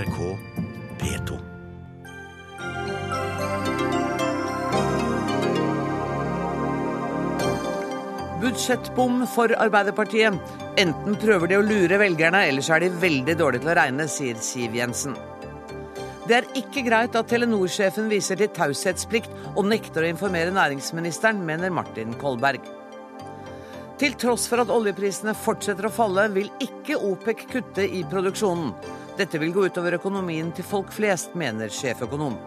[0.00, 0.38] NRK
[0.98, 1.38] P2.
[8.40, 10.32] Budsjettbom for Arbeiderpartiet.
[10.80, 14.06] Enten prøver de å lure velgerne, eller så er de veldig dårlige til å regne,
[14.08, 15.18] sier Siv Jensen.
[16.24, 21.74] Det er ikke greit at Telenor-sjefen viser til taushetsplikt og nekter å informere næringsministeren, mener
[21.74, 22.64] Martin Kolberg.
[24.00, 28.72] Til tross for at oljeprisene fortsetter å falle, vil ikke OPEC kutte i produksjonen.
[29.20, 32.38] Dette vil gå utover økonomien til folk flest, mener sjeføkonom.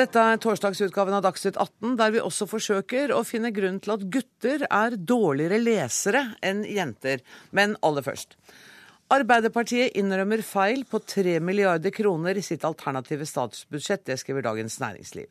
[0.00, 4.06] Dette er torsdagsutgaven av Dagsnytt 18, der vi også forsøker å finne grunn til at
[4.10, 7.22] gutter er dårligere lesere enn jenter.
[7.54, 8.34] Men aller først.
[9.14, 14.08] Arbeiderpartiet innrømmer feil på 3 milliarder kroner i sitt alternative statsbudsjett.
[14.10, 15.30] Det skriver Dagens Næringsliv.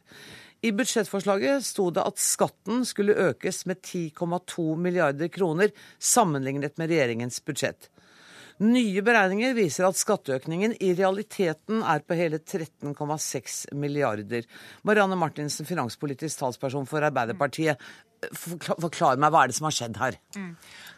[0.61, 7.39] I budsjettforslaget sto det at skatten skulle økes med 10,2 milliarder kroner sammenlignet med regjeringens
[7.47, 7.87] budsjett.
[8.59, 14.43] Nye beregninger viser at skatteøkningen i realiteten er på hele 13,6 milliarder.
[14.83, 17.79] Marianne Martinsen, finanspolitisk talsperson for Arbeiderpartiet.
[18.35, 20.19] Forklar meg, hva er det som har skjedd her?
[20.35, 20.51] Mm.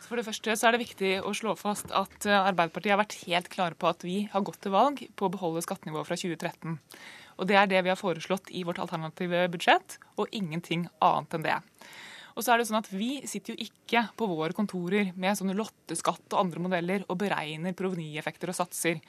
[0.08, 3.20] For det første så er det viktig å slå fast at eh, Arbeiderpartiet har vært
[3.28, 6.80] helt klare på at vi har gått til valg på å beholde skattenivået fra 2013.
[7.40, 11.46] Og Det er det vi har foreslått i vårt alternative budsjett, og ingenting annet enn
[11.46, 11.60] det.
[12.36, 15.58] Og så er det sånn at Vi sitter jo ikke på våre kontorer med sånne
[15.58, 19.02] lotteskatt og andre modeller og beregner provenieffekter og satser.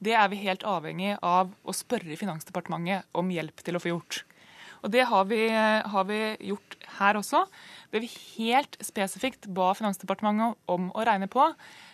[0.00, 4.22] Det er vi helt avhengig av å spørre Finansdepartementet om hjelp til å få gjort.
[4.80, 7.44] Og Det har vi, har vi gjort her også.
[7.92, 11.50] Det vi helt spesifikt ba Finansdepartementet om å regne på,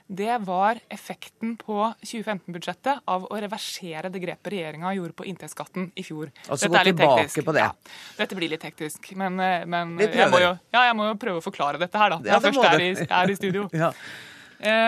[0.07, 6.05] det var effekten på 2015-budsjettet av å reversere det grepet regjeringa gjorde på inntektsskatten i
[6.07, 6.31] fjor.
[6.47, 7.43] Altså gå tilbake teknisk.
[7.49, 7.65] på det.
[7.67, 11.17] Ja, dette blir litt teknisk, men, eh, men jeg, må jo, ja, jeg, må jo,
[11.19, 12.21] prøve å forklare dette her, da.
[12.23, 13.67] Når ja, jeg først er i, er i, studio.
[13.83, 13.91] ja.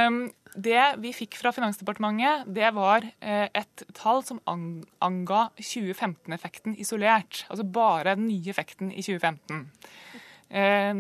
[0.07, 0.21] um,
[0.55, 7.43] det vi fikk fra Finansdepartementet, det var uh, et tall som anga 2015-effekten isolert.
[7.51, 9.67] Altså bare den nye effekten i 2015.
[10.49, 10.93] Eh,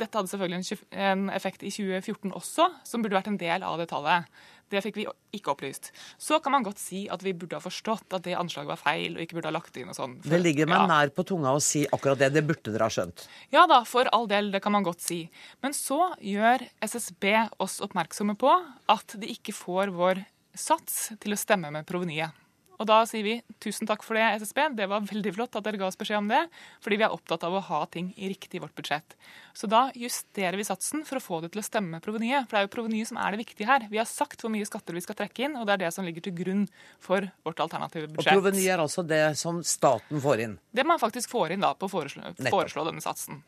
[0.00, 3.88] dette hadde selvfølgelig en effekt i 2014 også, som burde vært en del av det
[3.92, 4.28] tallet.
[4.72, 5.04] Det fikk vi
[5.36, 5.90] ikke opplyst.
[6.18, 9.14] Så kan man godt si at vi burde ha forstått at det anslaget var feil,
[9.14, 10.16] og ikke burde ha lagt inn og sånn.
[10.24, 10.86] det ligger meg ja.
[10.90, 12.32] nær på tunga å si akkurat det.
[12.34, 13.26] Det burde dere ha skjønt.
[13.54, 15.24] Ja da, for all del, det kan man godt si.
[15.64, 17.28] Men så gjør SSB
[17.62, 18.54] oss oppmerksomme på
[18.90, 22.43] at de ikke får vår sats til å stemme med provenyet.
[22.80, 24.60] Og da sier vi tusen takk for det, SSB.
[24.78, 26.40] Det var veldig flott at dere ga oss beskjed om det.
[26.82, 29.16] Fordi vi er opptatt av å ha ting i riktig i vårt budsjett.
[29.54, 32.48] Så da justerer vi satsen for å få det til å stemme med provenyet.
[32.48, 33.86] For det er jo provenyet som er det viktige her.
[33.90, 36.06] Vi har sagt hvor mye skatter vi skal trekke inn, og det er det som
[36.06, 36.66] ligger til grunn
[37.02, 38.34] for vårt alternative budsjett.
[38.34, 40.58] Og provenyet er altså det som staten får inn?
[40.74, 43.44] Det man faktisk får inn da på å foreslå, foreslå denne satsen.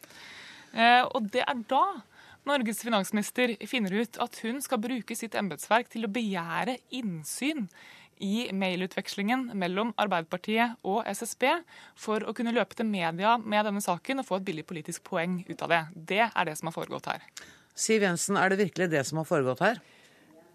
[0.76, 1.84] Eh, og det er da
[2.47, 7.66] Norges finansminister finner ut at hun skal bruke sitt embetsverk til å begjære innsyn
[8.22, 11.49] i mailutvekslingen mellom Arbeiderpartiet og SSB
[11.99, 15.43] for å kunne løpe til media med denne saken og få et billig politisk poeng
[15.49, 15.82] ut av det.
[16.15, 17.26] Det er det som har foregått her.
[17.76, 19.82] Siv Jensen, er det virkelig det som har foregått her?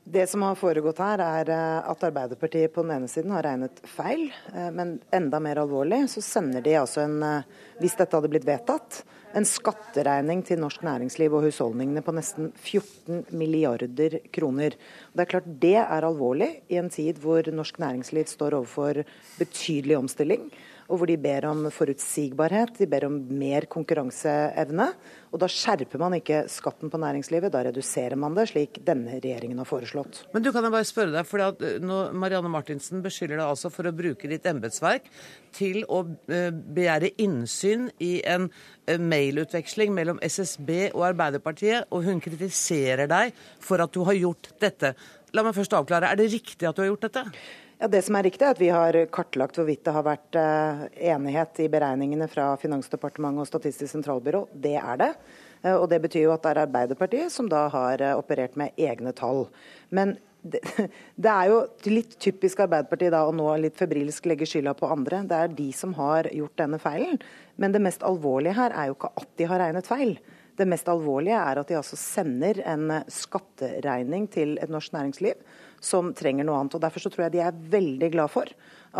[0.03, 3.83] Det som har foregått her, er eh, at Arbeiderpartiet på den ene siden har regnet
[3.85, 4.31] feil.
[4.49, 8.47] Eh, men enda mer alvorlig, så sender de altså en, eh, hvis dette hadde blitt
[8.49, 9.03] vedtatt,
[9.37, 14.75] en skatteregning til norsk næringsliv og husholdningene på nesten 14 milliarder kroner.
[15.13, 19.03] Det er klart det er alvorlig i en tid hvor norsk næringsliv står overfor
[19.37, 20.49] betydelig omstilling
[20.91, 24.87] og hvor de ber om forutsigbarhet, de ber om mer konkurranseevne.
[25.31, 29.61] Og da skjerper man ikke skatten på næringslivet, da reduserer man det, slik denne regjeringen
[29.61, 30.25] har foreslått.
[30.35, 33.87] Men du kan jeg bare spørre deg, for eh, Marianne Martinsen beskylder deg altså for
[33.87, 35.07] å bruke ditt embetsverk
[35.55, 42.19] til å eh, begjære innsyn i en eh, mailutveksling mellom SSB og Arbeiderpartiet, og hun
[42.23, 43.31] kritiserer deg
[43.63, 44.95] for at du har gjort dette.
[45.31, 47.29] La meg først avklare, er det riktig at du har gjort dette?
[47.81, 50.81] Ja, Det som er riktig, er at vi har kartlagt hvorvidt det har vært eh,
[51.09, 54.43] enighet i beregningene fra Finansdepartementet og Statistisk sentralbyrå.
[54.53, 55.07] Det er det.
[55.63, 58.77] Eh, og Det betyr jo at det er Arbeiderpartiet som da har eh, operert med
[58.77, 59.47] egne tall.
[59.89, 60.13] Men
[60.45, 60.61] det,
[61.25, 61.57] det er jo
[61.89, 65.23] litt typisk Arbeiderpartiet da å nå litt febrilsk legge skylda på andre.
[65.25, 67.17] Det er de som har gjort denne feilen.
[67.57, 70.13] Men det mest alvorlige her er jo ikke at de har regnet feil.
[70.53, 75.41] Det mest alvorlige er at de altså sender en skatteregning til et norsk næringsliv
[75.81, 76.77] som trenger noe annet.
[76.77, 78.51] Og Derfor så tror jeg de er veldig glad for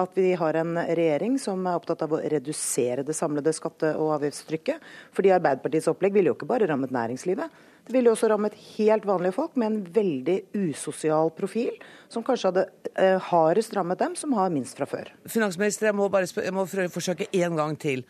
[0.02, 4.16] at vi har en regjering som er opptatt av å redusere det samlede skatte- og
[4.18, 4.80] avgiftstrykket.
[5.16, 7.62] Fordi Arbeiderpartiets opplegg ville jo ikke bare rammet næringslivet.
[7.86, 11.74] Det ville jo også rammet helt vanlige folk med en veldig usosial profil,
[12.14, 15.10] som kanskje hadde eh, hardest rammet dem som har minst fra før.
[15.26, 18.06] Finansminister, jeg må bare jeg må forsøke en gang til.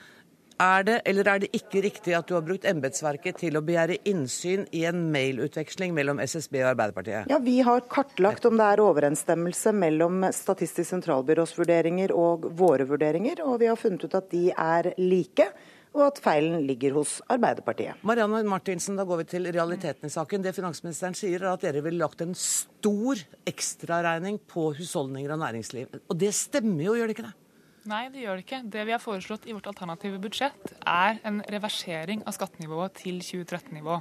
[0.62, 3.98] Er det eller er det ikke riktig at du har brukt embetsverket til å begjære
[4.12, 7.32] innsyn i en mailutveksling mellom SSB og Arbeiderpartiet?
[7.32, 13.42] Ja, Vi har kartlagt om det er overensstemmelse mellom Statistisk sentralbyrås vurderinger og våre vurderinger,
[13.42, 15.50] og vi har funnet ut at de er like.
[15.92, 18.00] Og at feilen ligger hos Arbeiderpartiet.
[18.08, 20.46] Marianne Martinsen, da går vi til realiteten i saken.
[20.46, 23.20] Det finansministeren sier, er at dere ville lagt en stor
[23.50, 26.00] ekstraregning på husholdninger og næringsliv.
[26.08, 27.36] Og det stemmer jo, gjør det ikke det?
[27.90, 28.60] Nei, det gjør det ikke.
[28.70, 33.96] Det vi har foreslått i vårt alternative budsjett, er en reversering av skattenivået til 2013-nivå.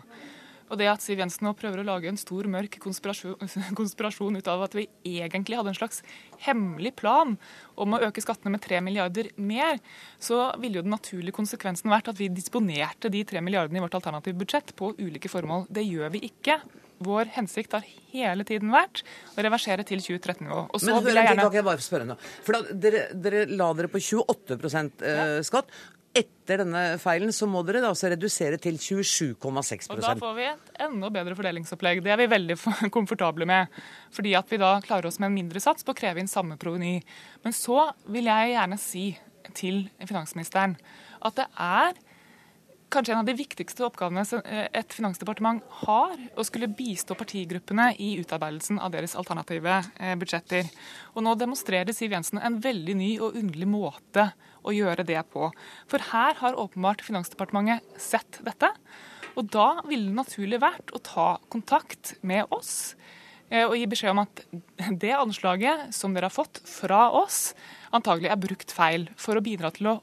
[0.71, 3.41] Og det at Siv Jensen nå prøver å lage en stor, mørk konspirasjon,
[3.81, 6.05] konspirasjon, ut av at vi egentlig hadde en slags
[6.45, 7.35] hemmelig plan
[7.81, 9.81] om å øke skattene med 3 milliarder mer,
[10.21, 13.97] så ville jo den naturlige konsekvensen vært at vi disponerte de 3 milliardene i vårt
[13.99, 15.67] alternative budsjett på ulike formål.
[15.73, 16.61] Det gjør vi ikke.
[17.01, 20.67] Vår hensikt har hele tiden vært å reversere til 2013-nivå.
[20.75, 21.47] Men hør, jeg gjerne...
[21.47, 22.19] kan jeg bare spørre nå.
[22.45, 24.59] For da, dere, dere la dere på 28
[25.09, 25.73] eh, skatt.
[26.11, 30.47] Etter denne feilen så må dere da også redusere til 27,6% Og Da får vi
[30.49, 32.03] et enda bedre fordelingsopplegg.
[32.03, 32.59] Det er vi veldig
[32.97, 33.71] komfortable med.
[34.13, 36.59] Fordi at vi da klarer oss med en mindre sats på å kreve inn samme
[36.61, 36.99] proveny.
[37.47, 39.07] Men så vil jeg gjerne si
[39.57, 40.77] til finansministeren
[41.25, 41.95] at det er
[42.91, 48.13] kanskje en av de viktigste oppgavene eh, et finansdepartement har, å skulle bistå partigruppene i
[48.21, 50.69] utarbeidelsen av deres alternative eh, budsjetter.
[51.15, 54.31] Og nå demonstrerer Siv Jensen en veldig ny og underlig måte
[54.67, 55.53] å gjøre det på.
[55.91, 58.73] For her har åpenbart Finansdepartementet sett dette.
[59.39, 62.97] Og da ville det naturlig vært å ta kontakt med oss
[63.49, 64.45] eh, og gi beskjed om at
[65.05, 67.53] det anslaget som dere har fått fra oss,
[67.95, 70.01] antagelig er brukt feil for å bidra til å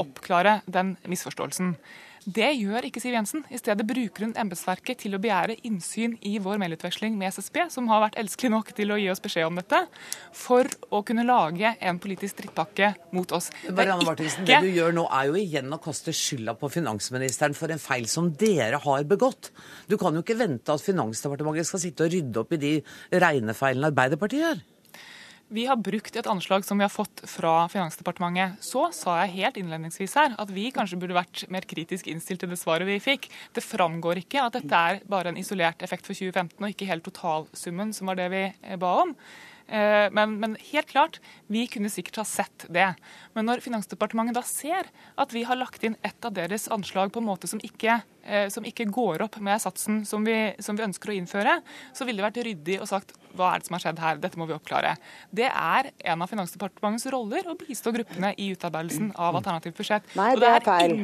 [0.00, 1.76] oppklare den misforståelsen.
[2.24, 3.42] Det gjør ikke Siv Jensen.
[3.52, 7.90] I stedet bruker hun embetsverket til å begjære innsyn i vår mailutveksling med SSB, som
[7.92, 9.82] har vært elskelig nok til å gi oss beskjed om dette,
[10.32, 13.50] for å kunne lage en politisk drittpakke mot oss.
[13.68, 14.48] Marianne ikke...
[14.48, 18.08] Det du gjør nå er jo igjen å kaste skylda på finansministeren for en feil
[18.08, 19.52] som dere har begått.
[19.90, 22.76] Du kan jo ikke vente at Finansdepartementet skal sitte og rydde opp i de
[23.12, 24.64] regnefeilene Arbeiderpartiet gjør.
[25.52, 28.62] Vi har brukt et anslag som vi har fått fra Finansdepartementet.
[28.64, 32.50] Så sa jeg helt innledningsvis her at vi kanskje burde vært mer kritisk innstilt til
[32.50, 33.28] det svaret vi fikk.
[33.54, 37.04] Det framgår ikke at dette er bare en isolert effekt for 2015 og ikke helt
[37.06, 38.46] totalsummen, som var det vi
[38.80, 39.12] ba om.
[39.66, 42.90] Eh, men, men, helt klart, vi kunne sikkert ha sett det.
[43.32, 44.90] Men når Finansdepartementet da ser
[45.20, 48.46] at vi har lagt inn et av deres anslag på en måte som ikke, eh,
[48.52, 51.56] som ikke går opp med satsen som vi, som vi, ønsker å innføre,
[51.96, 54.38] så ville det vært ryddig og sagt hva er det som har skjedd her, dette
[54.38, 54.94] må vi oppklare.
[55.34, 60.14] Det er en av Finansdepartementets roller å bistå gruppene i utarbeidelsen av alternativt budsjett.
[60.18, 60.94] Nei, det er feil.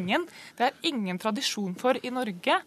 [0.60, 2.60] Det er ingen tradisjon for i Norge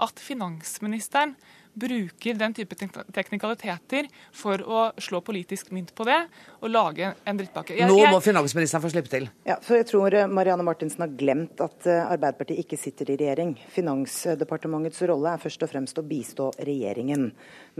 [0.00, 1.34] at finansministeren
[1.80, 6.18] bruker den type teknikaliteter for å slå politisk mynt på det
[6.60, 7.76] og lage en drittpakke.
[7.78, 9.28] Jeg, Nå må finansministeren få slippe til.
[9.48, 13.18] Ja, for Jeg tror eh, Marianne Martinsen har glemt at eh, Arbeiderpartiet ikke sitter i
[13.20, 13.54] regjering.
[13.74, 17.30] Finansdepartementets rolle er først og fremst å bistå regjeringen.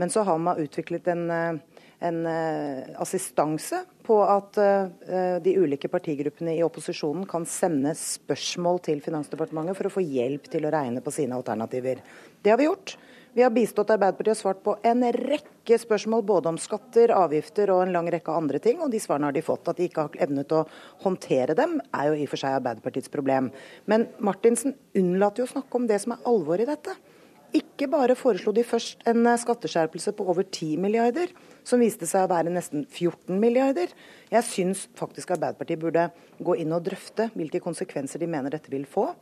[0.01, 2.25] Men så har man utviklet en eh, en
[2.97, 4.57] assistanse på at
[5.45, 10.65] de ulike partigruppene i opposisjonen kan sende spørsmål til Finansdepartementet for å få hjelp til
[10.65, 12.01] å regne på sine alternativer.
[12.41, 12.95] Det har vi gjort.
[13.33, 17.85] Vi har bistått Arbeiderpartiet og svart på en rekke spørsmål både om skatter, avgifter og
[17.85, 19.69] en lang rekke andre ting, og de svarene har de fått.
[19.71, 20.65] At de ikke har evnet å
[21.05, 23.47] håndtere dem, er jo i og for seg Arbeiderpartiets problem.
[23.87, 26.97] Men Martinsen unnlater jo å snakke om det som er alvoret i dette.
[27.55, 31.31] Ikke bare foreslo de først en skatteskjerpelse på over 10 milliarder,
[31.63, 33.95] som viste seg å være nesten 14 milliarder.
[34.27, 36.09] Jeg syns faktisk Arbeiderpartiet burde
[36.43, 39.13] gå inn og drøfte hvilke konsekvenser de mener dette vil få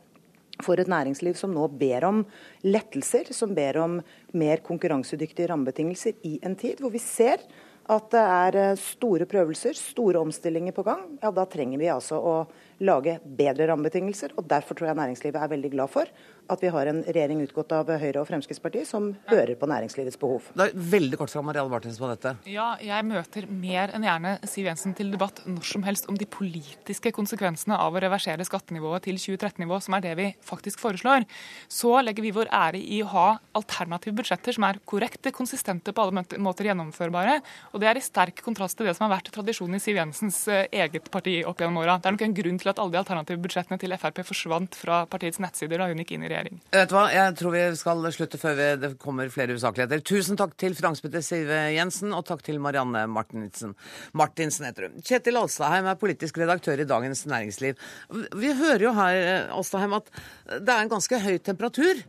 [0.64, 2.22] for et næringsliv som nå ber om
[2.66, 3.98] lettelser, som ber om
[4.36, 7.44] mer konkurransedyktige rammebetingelser i en tid hvor vi ser
[7.90, 11.06] at det er eh, store prøvelser, store omstillinger på gang.
[11.22, 12.34] Ja, da trenger vi altså å
[12.86, 14.36] lage bedre rammebetingelser.
[14.36, 16.10] og Derfor tror jeg næringslivet er veldig glad for
[16.50, 20.50] at vi har en regjering utgått av Høyre og Fremskrittspartiet som hører på næringslivets behov.
[20.56, 22.34] Det er veldig kort fra Marianne Martinsen på dette.
[22.50, 26.26] Ja, jeg møter mer enn gjerne Siv Jensen til debatt når som helst om de
[26.30, 31.26] politiske konsekvensene av å reversere skattenivået til 2013-nivå, som er det vi faktisk foreslår.
[31.70, 33.26] Så legger vi vår ære i å ha
[33.58, 37.38] alternative budsjetter som er korrekte, konsistente på alle måter gjennomførbare.
[37.74, 40.42] Og det er i sterk kontrast til det som har vært tradisjonen i Siv Jensens
[40.50, 41.98] eh, eget parti opp gjennom åra.
[42.00, 45.04] Det er nok en grunn til at alle de alternative budsjettene til Frp forsvant fra
[45.10, 46.60] partiets nettsider da hun gikk inn i regjering regjering.
[46.72, 50.02] Vet du hva, Jeg tror vi skal slutte før vi, det kommer flere usakligheter.
[50.06, 53.74] Tusen takk til finansminister Siv Jensen, og takk til Marianne Martinsen.
[54.16, 55.02] Martinsen heter hun.
[55.04, 57.80] Kjetil Alstaheim er politisk redaktør i Dagens Næringsliv.
[58.10, 60.08] Vi hører jo her Alstaheim, at
[60.58, 62.02] det er en ganske høy temperatur.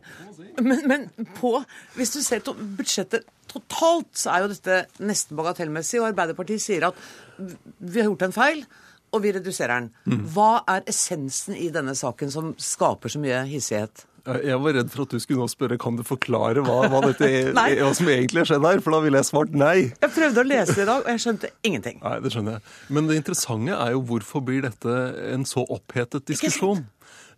[0.60, 1.08] Men, men
[1.38, 1.58] på,
[1.96, 6.00] hvis du ser to, budsjettet totalt, så er jo dette nesten bagatellmessig.
[6.00, 6.96] Og Arbeiderpartiet sier at
[7.38, 8.64] vi har gjort en feil.
[9.12, 10.22] og vi reduserer den.
[10.32, 14.06] Hva er essensen i denne saken som skaper så mye hissighet?
[14.22, 17.26] Jeg var redd for at du skulle nå spørre kan du forklare hva, hva, dette
[17.32, 17.52] er,
[17.82, 19.76] hva som egentlig har skjedd her, for da ville jeg svart nei.
[19.90, 22.02] Jeg prøvde å lese det i dag, og jeg skjønte ingenting.
[22.04, 22.74] Nei, det skjønner jeg.
[22.94, 24.98] Men det interessante er jo hvorfor blir dette
[25.32, 26.84] en så opphetet diskusjon?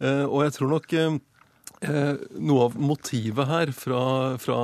[0.03, 1.34] Eh, og jeg tror nok eh, Eh,
[1.85, 4.01] noe av motivet her fra,
[4.41, 4.59] fra,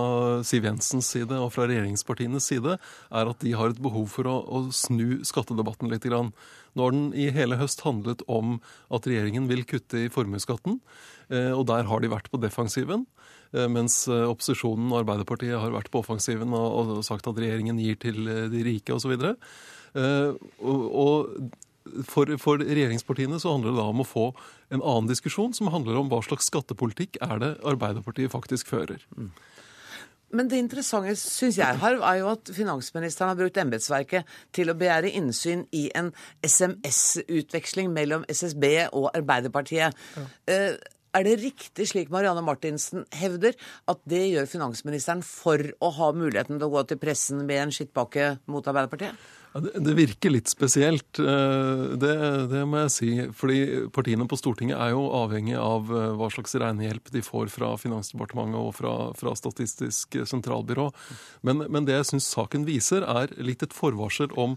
[0.47, 4.37] Siv Jensens side og fra regjeringspartienes side er at de har et behov for å,
[4.40, 6.07] å snu skattedebatten litt.
[6.07, 6.33] Grann.
[6.75, 8.59] Nå har den i hele høst handlet om
[8.95, 10.78] at regjeringen vil kutte i formuesskatten,
[11.28, 13.04] eh, og der har de vært på defensiven.
[13.52, 18.00] Eh, mens opposisjonen og Arbeiderpartiet har vært på offensiven og, og sagt at regjeringen gir
[18.00, 19.19] til de rike osv.
[19.90, 21.50] Og, og
[22.09, 24.27] for, for, regjeringspartiene så handler det da om å få
[24.71, 29.03] en annen diskusjon som handler om hva slags skattepolitikk er det Arbeiderpartiet faktisk fører.
[29.17, 29.33] Mm.
[30.31, 34.77] Men det interessante syns jeg har, er jo at finansministeren har brukt embetsverket til å
[34.79, 36.13] begjære innsyn i en
[36.47, 39.97] SMS-utveksling mellom SSB og Arbeiderpartiet.
[40.15, 40.27] Ja.
[40.47, 40.79] Uh,
[41.11, 43.57] er det riktig, slik Marianne Martinsen hevder,
[43.91, 47.75] at det gjør finansministeren for å ha muligheten til å gå til pressen med en
[47.75, 49.19] skittpakke mot Arbeiderpartiet?
[49.50, 52.12] Det, virker litt spesielt, eh, det,
[52.52, 53.09] det, må jeg si.
[53.35, 57.73] Fordi partiene på Stortinget er jo avhengig av eh, hva slags regnehjelp de får fra
[57.80, 60.87] Finansdepartementet og fra, fra Statistisk sentralbyrå.
[61.47, 64.54] Men, men det jeg syns saken viser, er litt et forvarsel om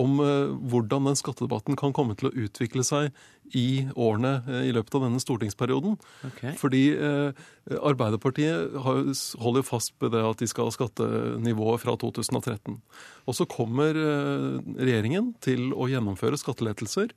[0.00, 3.10] om eh, hvordan den skattedebatten kan komme til å utvikle seg
[3.58, 5.98] i årene eh, i løpet av denne stortingsperioden.
[6.28, 6.54] Okay.
[6.60, 7.42] Fordi eh,
[7.78, 12.80] Arbeiderpartiet holder fast på det at de skal ha skattenivået fra 2013.
[13.30, 17.12] Og så kommer regjeringen til å gjennomføre skattelettelser.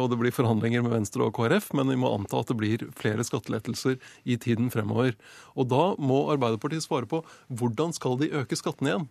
[0.00, 2.86] Og det blir forhandlinger med Venstre og KrF, men vi må anta at det blir
[2.96, 5.12] flere skattelettelser i tiden fremover.
[5.60, 7.20] Og da må Arbeiderpartiet svare på
[7.52, 9.08] hvordan skal de øke skattene igjen?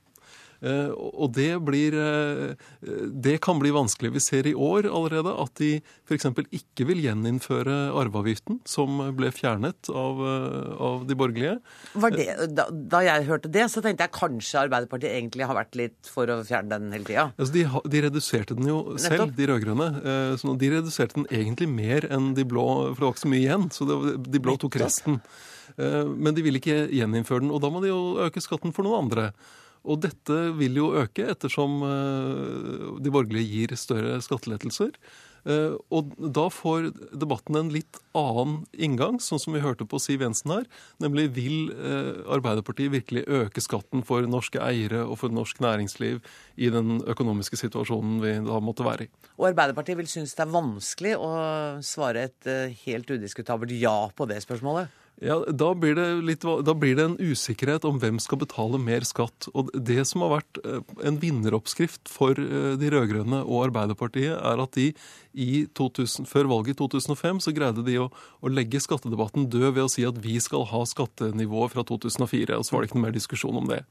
[0.64, 2.56] Eh, og det, blir, eh,
[3.12, 4.14] det kan bli vanskelig.
[4.16, 5.72] Vi ser i år allerede at de
[6.08, 6.28] f.eks.
[6.56, 11.58] ikke vil gjeninnføre arveavgiften, som ble fjernet av, eh, av de borgerlige.
[12.16, 16.12] Det, da, da, jeg hørte det, så tenkte jeg kanskje Arbeiderpartiet egentlig har vært litt
[16.12, 17.28] for å fjerne den hele tida.
[17.36, 19.36] Altså, de, de, reduserte den jo selv, Nettopp.
[19.38, 19.90] de rød-grønne.
[20.40, 23.44] Så de reduserte den egentlig mer enn de blå, for det var ikke så mye
[23.44, 23.68] igjen.
[23.74, 24.00] Så det,
[24.32, 25.20] de blå tok resten.
[25.76, 29.08] Men de ville ikke gjeninnføre den, og da må de jo øke skatten for noen
[29.08, 29.30] andre.
[29.86, 34.96] Og dette vil jo øke ettersom eh, de borgerlige gir større skattelettelser.
[35.46, 40.26] Eh, og da får debatten en litt annen inngang, sånn som vi hørte på Siv
[40.26, 40.66] Jensen her.
[41.04, 46.20] Nemlig vil eh, Arbeiderpartiet virkelig øke skatten for norske eiere og for norsk næringsliv
[46.58, 49.14] i den økonomiske situasjonen vi da måtte være i.
[49.38, 51.32] Og Arbeiderpartiet vil synes det er vanskelig å
[51.86, 52.54] svare et
[52.88, 55.05] helt udiskutabelt ja på det spørsmålet?
[55.24, 55.96] Ja, da blir,
[56.28, 59.48] litt, da blir, det en usikkerhet om hvem skal betale mer skatt.
[59.56, 64.64] Og Det som har vært eh, en vinneroppskrift for eh, de rød-grønne og Arbeiderpartiet, er
[64.64, 64.90] at de
[65.32, 68.10] i 2000, før valget i 2005 så greide de å,
[68.44, 72.60] å, legge skattedebatten død ved å si at vi skal ha skattenivået fra 2004.
[72.60, 73.86] Og så var det ikke noe mer diskusjon om det.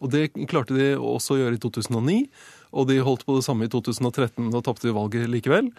[0.00, 2.18] Og Det klarte de også å gjøre i 2009,
[2.70, 4.50] og de holdt på det samme i 2013.
[4.52, 5.70] Da tapte de valget likevel.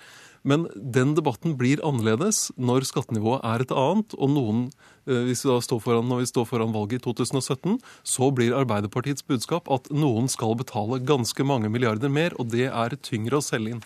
[0.48, 4.16] Men den debatten blir annerledes når skattenivået er et annet.
[4.18, 4.64] Og noen,
[5.06, 8.58] eh, hvis vi da står foran, når vi står foran valget i 2017, så blir
[8.58, 13.46] Arbeiderpartiets budskap at noen skal betale ganske mange milliarder mer, og det er tyngre å
[13.46, 13.84] selge inn.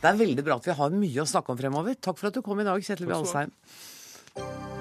[0.00, 1.98] Det er veldig bra at vi har mye å snakke om fremover.
[2.00, 4.78] Takk for at du kom i dag, Kjetil B.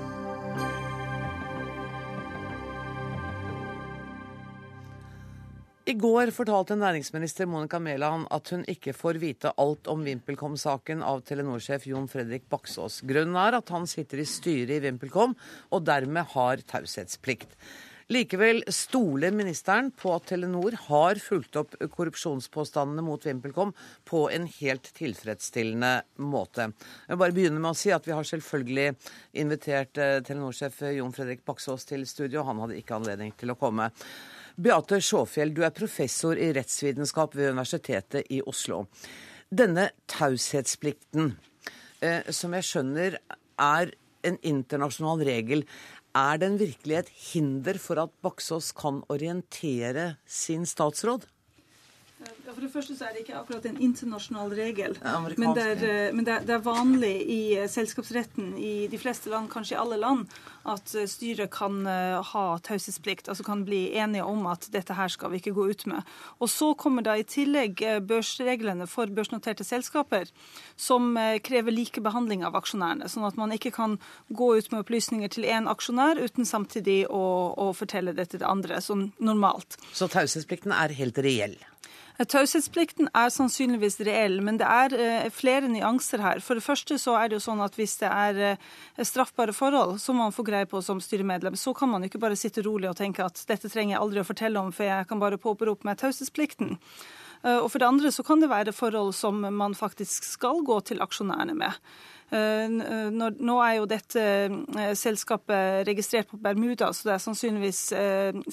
[5.89, 11.23] I går fortalte næringsminister Monica Mæland at hun ikke får vite alt om VimpelCom-saken av
[11.25, 12.99] Telenor-sjef Jon Fredrik Baksås.
[13.09, 15.33] Grunnen er at han sitter i styret i VimpelCom
[15.73, 17.55] og dermed har taushetsplikt.
[18.13, 23.73] Likevel stoler ministeren på at Telenor har fulgt opp korrupsjonspåstandene mot VimpelCom
[24.09, 26.67] på en helt tilfredsstillende måte.
[27.07, 28.91] Jeg vil bare begynne med å si at vi har selvfølgelig
[29.41, 32.45] invitert eh, Telenor-sjef Jon Fredrik Baksås til studio.
[32.45, 33.89] Han hadde ikke anledning til å komme.
[34.59, 38.81] Beate Sjåfjell, du er professor i rettsvitenskap ved Universitetet i Oslo.
[39.47, 41.37] Denne taushetsplikten,
[42.03, 43.15] eh, som jeg skjønner
[43.55, 43.93] er
[44.27, 45.63] en internasjonal regel,
[46.11, 51.23] er den virkelig et hinder for at Baksås kan orientere sin statsråd?
[52.45, 54.95] Ja, for det første så er det ikke akkurat en internasjonal regel.
[55.37, 58.99] Men, det er, eh, men det, er, det er, vanlig i eh, selskapsretten i de
[59.01, 60.25] fleste land, kanskje i alle land,
[60.69, 63.29] at eh, styret kan ha taushetsplikt.
[63.31, 66.09] Altså kan bli enige om at dette her skal vi ikke gå ut med.
[66.39, 70.29] Og så kommer da i tillegg børsreglene for børsnoterte selskaper,
[70.79, 71.13] som
[71.45, 73.09] krever likebehandling av aksjonærene.
[73.11, 73.97] Sånn at man ikke kan
[74.29, 77.23] gå ut med opplysninger til én aksjonær uten samtidig å,
[77.57, 79.79] å fortelle dette til det andre, som normalt.
[79.93, 81.57] Så taushetsplikten er helt reell?
[82.19, 86.41] Taushetsplikten er sannsynligvis reell, men det er eh, flere nyanser her.
[86.43, 88.65] For det første så er det jo sånn at hvis det er eh,
[89.07, 92.65] straffbare forhold som man får greie på som styremedlem, så kan man ikke bare sitte
[92.65, 95.39] rolig og tenke at dette trenger jeg aldri å fortelle om, for jeg kan bare
[95.39, 96.75] påberope meg taushetsplikten.
[97.45, 100.81] Eh, og for det andre så kan det være forhold som man faktisk skal gå
[100.91, 101.79] til aksjonærene med.
[102.31, 104.23] Nå er jo dette
[104.99, 107.81] selskapet registrert på Bermuda, så det er sannsynligvis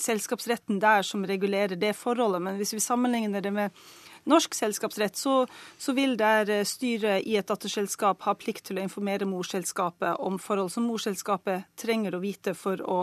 [0.00, 2.40] selskapsretten der som regulerer det forholdet.
[2.47, 3.87] Men hvis vi sammenligner det med
[4.26, 5.47] norsk selskapsrett, så,
[5.78, 10.40] så, vil der eh, styret i et datterselskap ha plikt til å informere morselskapet om
[10.42, 12.99] forhold som morselskapet trenger å vite for å,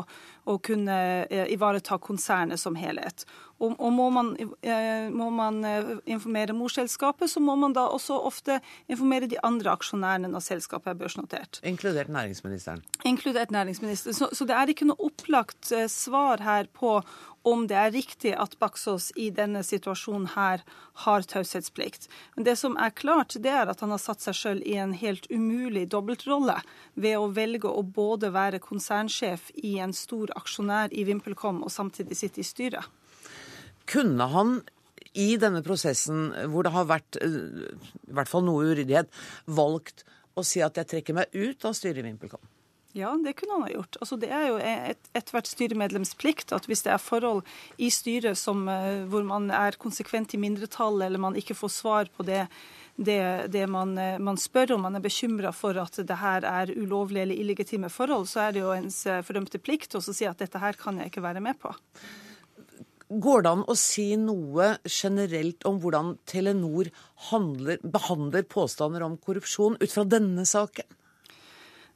[0.49, 0.99] å kunne
[1.29, 3.25] eh, ivareta konsernet som helhet.
[3.63, 4.33] Og, og må, man,
[4.65, 5.61] eh, må, man,
[6.09, 8.59] informere morselskapet, så må man da også ofte
[8.91, 11.61] informere de andre aksjonærene når selskapet er børsnotert.
[11.63, 12.83] Inkludert næringsministeren?
[13.07, 14.17] Inkludert næringsministeren.
[14.17, 16.97] Så, så det er ikke noe opplagt svar her på
[17.43, 20.63] om det er riktig at Baksås i denne situasjonen her
[21.03, 22.07] har taushetsplikt.
[22.35, 24.95] Men det som er klart, det er at han har satt seg sjøl i en
[24.95, 26.59] helt umulig dobbeltrolle
[26.95, 32.17] ved å velge å både være konsernsjef i en stor aksjonær i VimpelCom og samtidig
[32.19, 32.87] sitte i styret.
[33.91, 34.61] Kunne han
[35.19, 37.67] i denne prosessen, hvor det har vært eh,
[38.07, 39.11] i hvert fall noe uryddighet,
[39.51, 42.52] valgt å si at jeg trekker meg ut av styret i VimpelCom?
[42.93, 43.97] Ja, det kunne han ha gjort.
[44.01, 47.41] Altså, det er jo ethvert et styremedlems plikt at hvis det er forhold
[47.81, 52.11] i styret som, eh, hvor man er konsekvent i mindretall, eller man ikke får svar
[52.13, 52.43] på det,
[52.95, 56.75] det, det man, eh, man, spør om, man er bekymra for at det her er
[56.77, 60.45] ulovlige eller illegitime forhold, så er det jo ens eh, fordømte plikt å si at
[60.45, 61.73] dette her kan jeg ikke være med på.
[63.09, 66.93] Går det an å si noe generelt om hvordan Telenor
[67.31, 70.85] handler, behandler påstander om korrupsjon ut fra denne saken?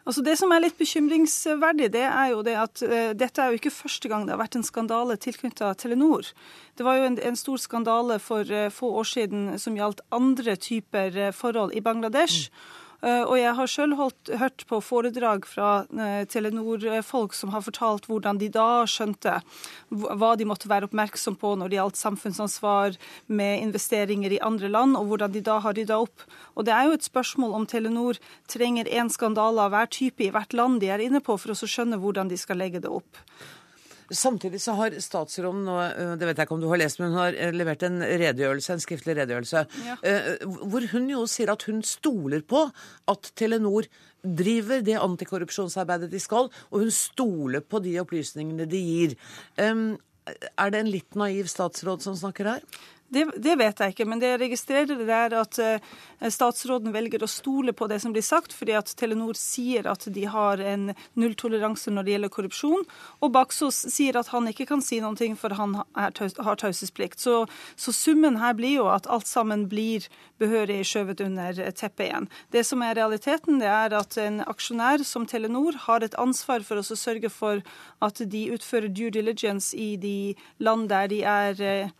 [0.07, 3.59] Altså Det som er litt bekymringsverdig, det er jo det at uh, dette er jo
[3.59, 6.29] ikke første gang det har vært en skandale tilknyttet Telenor.
[6.79, 10.55] Det var jo en, en stor skandale for uh, få år siden som gjaldt andre
[10.55, 12.47] typer uh, forhold i Bangladesh.
[12.47, 12.86] Mm.
[13.05, 18.39] Eh, og jeg har sjøl hørt på foredrag fra eh, Telenor-folk som har fortalt hvordan
[18.41, 19.35] de da skjønte
[19.93, 22.97] hva de måtte være oppmerksom på når det gjaldt samfunnsansvar
[23.29, 26.25] med investeringer i andre land, og hvordan de da har rydda opp.
[26.57, 28.17] Og det er jo et spørsmål om Telenor
[28.49, 31.69] trenger én skandale av hver type i hvert land de er inne på, for å
[31.69, 33.21] skjønne hvordan de skal legge det opp.
[34.07, 37.11] Samtidig så har statsråden nå, øh, det vet jeg ikke om du har lest, men
[37.11, 39.97] hun har øh, levert en redegjørelse, en skriftlig redegjørelse, ja.
[40.03, 42.63] Øh, hvor hun jo sier at hun stoler på
[43.11, 43.89] at Telenor
[44.23, 49.17] driver det antikorrupsjonsarbeidet de skal, og hun stoler på de opplysningene de gir.
[49.57, 52.63] Er det en litt naiv statsråd som snakker her?
[53.09, 55.91] Det, det, vet jeg ikke, men det jeg registrerer, det er at uh,
[56.27, 60.25] statsråden velger å stole på det som blir sagt, fordi at Telenor sier at de
[60.27, 62.83] har en nulltoleranse når det gjelder korrupsjon.
[63.23, 65.77] Og Baksås sier at han ikke kan si noe, for han
[66.17, 67.23] taus, har taushetsplikt.
[67.23, 67.45] Så,
[67.79, 70.09] så, summen her blir jo at alt sammen blir
[70.41, 72.27] behørig skjøvet under teppet igjen.
[72.51, 76.83] Det som er realiteten, det er at en aksjonær som Telenor har et ansvar for
[76.83, 77.63] å sørge for
[78.03, 81.95] at de utfører due diligence i de land der de er uh,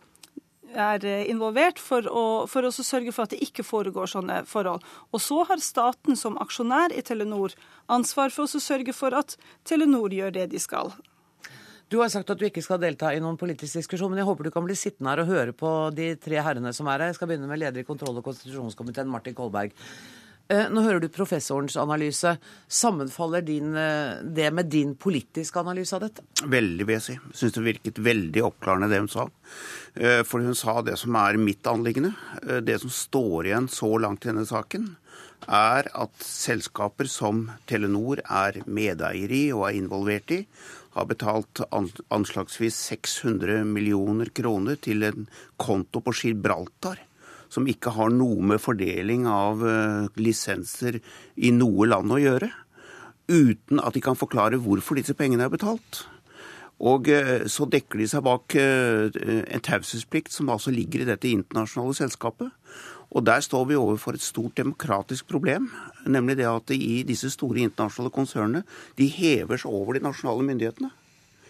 [0.74, 4.84] er eh, involvert, for å, for å sørge for at det ikke foregår sånne forhold.
[5.12, 7.54] Og så har staten som aksjonær i Telenor
[7.88, 10.92] ansvar for å sørge for at Telenor gjør det de skal.
[11.88, 14.48] Du har sagt at du ikke skal delta i noen politisk diskusjon, men jeg håper
[14.48, 17.12] du kan bli sittende her og høre på de tre herrene som er her.
[17.12, 19.72] Jeg skal begynne med leder i kontroll- og konstitusjonskomiteen, Martin Kolberg.
[20.48, 22.30] Eh, nå hører du professorens analyse.
[22.72, 26.22] Sammenfaller din, eh, det med din politiske analyse av dette?
[26.42, 27.18] Veldig, vil jeg si.
[27.34, 29.28] Syns det virket veldig oppklarende det hun sa.
[29.94, 32.14] Eh, for hun sa det som er mitt anliggende.
[32.64, 34.96] Det som står igjen så langt i denne saken,
[35.46, 40.46] er at selskaper som Telenor er medeier i og er involvert i,
[40.94, 41.60] har betalt
[42.10, 46.98] anslagsvis 600 millioner kroner til en konto på Gibraltar
[47.52, 51.00] som ikke har noe med fordeling av eh, lisenser
[51.36, 52.50] i noe land å gjøre,
[53.28, 56.04] uten at de kan forklare hvorfor disse pengene er betalt.
[56.78, 61.30] Og eh, så dekker de seg bak eh, en taushetsplikt som altså ligger i dette
[61.30, 62.52] internasjonale selskapet.
[63.08, 65.70] Og der står vi overfor et stort demokratisk problem,
[66.04, 68.64] nemlig det at i disse store internasjonale konsernene,
[69.00, 70.92] de hever seg over de nasjonale myndighetene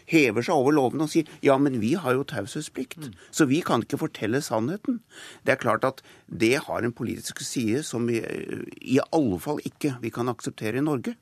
[0.09, 3.85] hever seg over loven og sier ja, men vi har jo taushetsplikt, så vi kan
[3.85, 5.01] ikke fortelle sannheten.
[5.45, 9.97] Det er klart at det har en politisk side som vi i alle fall ikke
[10.03, 11.17] vi kan akseptere i Norge.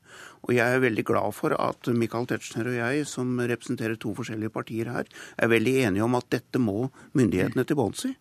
[0.47, 4.53] Og jeg er veldig glad for at Michael Tetzschner og jeg, som representerer to forskjellige
[4.53, 8.13] partier her, er veldig enige om at dette må myndighetene til bunns i.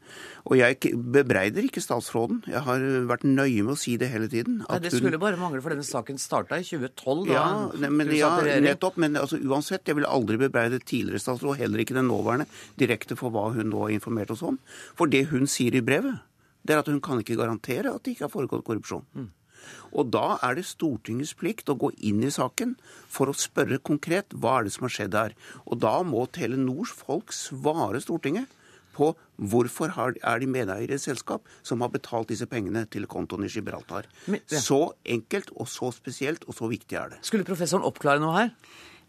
[0.47, 2.43] Og jeg bebreider ikke statsråden.
[2.51, 4.59] Jeg har vært nøye med å si det hele tiden.
[4.65, 7.27] Nei, det skulle bare mangle, for denne saken starta i 2012.
[7.29, 7.47] Da ja,
[7.95, 8.33] men, ja
[8.65, 8.99] nettopp.
[9.03, 12.47] Men altså, uansett, jeg vil aldri bebreide avfeide tidligere statsråd, heller ikke den nåværende,
[12.79, 14.59] direkte for hva hun nå har informert oss om.
[14.97, 16.21] For det hun sier i brevet,
[16.67, 19.05] det er at hun kan ikke garantere at det ikke har foregått korrupsjon.
[19.15, 19.31] Mm.
[19.99, 22.77] Og da er det Stortingets plikt å gå inn i saken
[23.11, 25.35] for å spørre konkret hva er det som har skjedd her.
[25.67, 28.53] Og da må Telenors folk svare Stortinget
[28.97, 33.51] på hvorfor er de medeiere i selskap som har betalt disse pengene til kontoen i
[33.53, 34.07] Gibraltar.
[34.47, 37.25] Så enkelt og så spesielt og så viktig er det.
[37.27, 38.55] Skulle professoren oppklare noe her?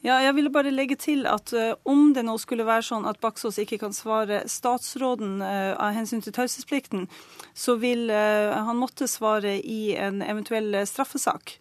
[0.07, 3.19] Ja, jeg ville bare legge til at uh, om det nå skulle være sånn at
[3.19, 7.09] Baksås ikke kan svare statsråden uh, av hensyn til taushetsplikten,
[7.51, 11.57] så vil uh, han måtte svare i en eventuell straffesak.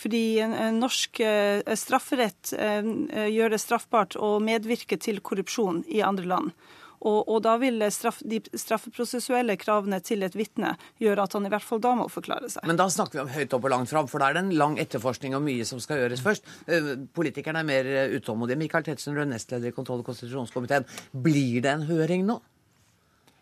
[0.00, 1.18] Fordi en, en norsk
[1.76, 6.54] strafferett gjør det straffbart å medvirke til korrupsjon i andre land.
[7.00, 11.52] Og, og da vil straff, de straffeprosessuelle kravene til et vitne gjøre at han i
[11.52, 12.66] hvert fall da må forklare seg.
[12.68, 14.54] Men da snakker vi om høyt opp og langt fram, for da er det en
[14.60, 16.50] lang etterforskning og mye som skal gjøres først.
[16.68, 18.60] Eh, politikerne er mer eh, utålmodige.
[18.60, 20.88] Michael Tetzschner, nestleder i kontroll- og konstitusjonskomiteen.
[21.24, 22.40] Blir det en høring nå?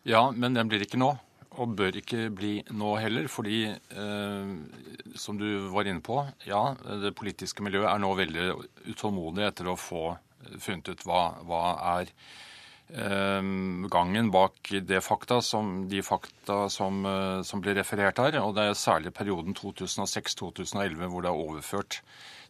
[0.06, 1.16] Ja, men den blir ikke nå.
[1.58, 4.50] Og bør ikke bli nå heller, fordi eh,
[5.18, 6.62] som du var inne på, ja,
[7.02, 8.50] det politiske miljøet er nå veldig
[8.92, 10.12] utålmodig etter å få
[10.62, 11.62] funnet ut hva, hva
[11.98, 12.12] er
[12.88, 18.40] gangen bak det fakta som, de fakta som, eh, som blir referert her.
[18.40, 22.00] Og det er særlig perioden 2006-2011 hvor det er overført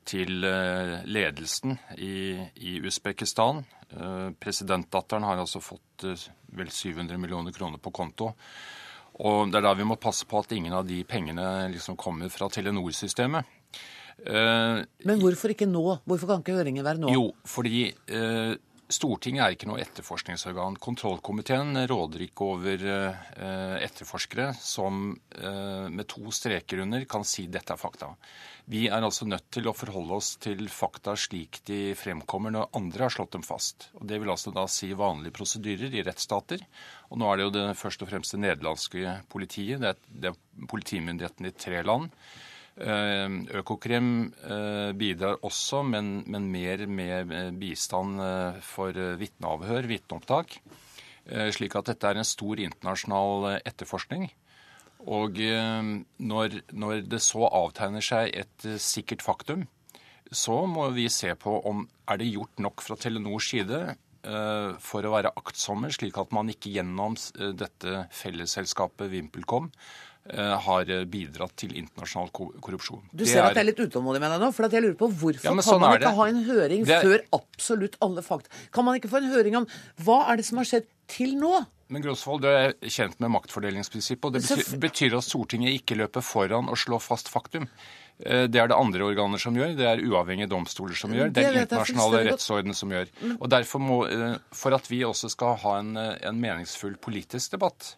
[0.05, 3.65] til eh, ledelsen i, i Usbekistan.
[3.91, 6.07] Eh, presidentdatteren har altså fått
[6.55, 8.33] vel 700 millioner kroner på konto.
[9.19, 12.31] Og det er da vi må passe på at ingen av de pengene liksom kommer
[12.31, 13.57] fra Telenor-systemet.
[14.19, 15.83] Men hvorfor ikke nå?
[16.07, 17.11] Hvorfor kan ikke høringen være nå?
[17.15, 17.89] Jo, fordi
[18.89, 20.79] Stortinget er ikke noe etterforskningsorgan.
[20.81, 27.77] Kontrollkomiteen råder ikke over eh, etterforskere som eh, med to streker under kan si dette
[27.77, 28.09] er fakta.
[28.73, 33.05] Vi er altså nødt til å forholde oss til fakta slik de fremkommer når andre
[33.05, 33.91] har slått dem fast.
[34.01, 36.65] Og Det vil altså da si vanlige prosedyrer i rettsstater.
[37.13, 39.85] Og nå er det jo det først og fremst det nederlandske politiet.
[39.85, 42.09] Det er, det er politimyndigheten i tre land
[42.79, 44.11] Økokrim
[44.47, 48.21] eh, bidrar også, men, men mer med eh, bistand
[48.63, 50.61] for vitneavhør, vitneopptak.
[51.29, 54.31] Slik at dette er en stor internasjonal etterforskning.
[55.13, 59.67] Og når, når det så avtegner seg et sikkert faktum,
[60.33, 63.83] så må vi se på om er det gjort nok fra Telenors side
[64.81, 71.55] for å være aktsomme, slik at man ikke gjennom dette fellesselskapet VimpelCom Eh, har bidratt
[71.57, 73.01] til internasjonal korrupsjon.
[73.17, 74.51] Du ser at jeg er litt utålmodig med deg nå.
[74.53, 77.07] for jeg lurer på Hvorfor ja, sånn kan man ikke ha en høring er...
[77.07, 79.69] før absolutt alle fakta Kan man ikke få en høring om
[80.05, 81.55] hva er det som har skjedd til nå?
[81.89, 84.27] Men Grosvold, du er kjent med maktfordelingsprinsippet.
[84.29, 87.65] og Det betyr, betyr at Stortinget ikke løper foran og slår fast faktum.
[88.21, 91.47] Eh, det er det andre organer som gjør, det er uavhengige domstoler som gjør, det
[91.47, 93.09] er internasjonale rettsorden som gjør.
[93.39, 97.95] Og derfor må, eh, For at vi også skal ha en, en meningsfull politisk debatt,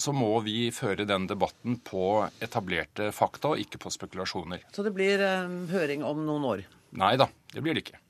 [0.00, 4.64] så må vi føre den debatten på etablerte fakta, og ikke på spekulasjoner.
[4.74, 6.68] Så det blir eh, høring om noen år?
[7.00, 8.00] Nei da, det blir det ikke.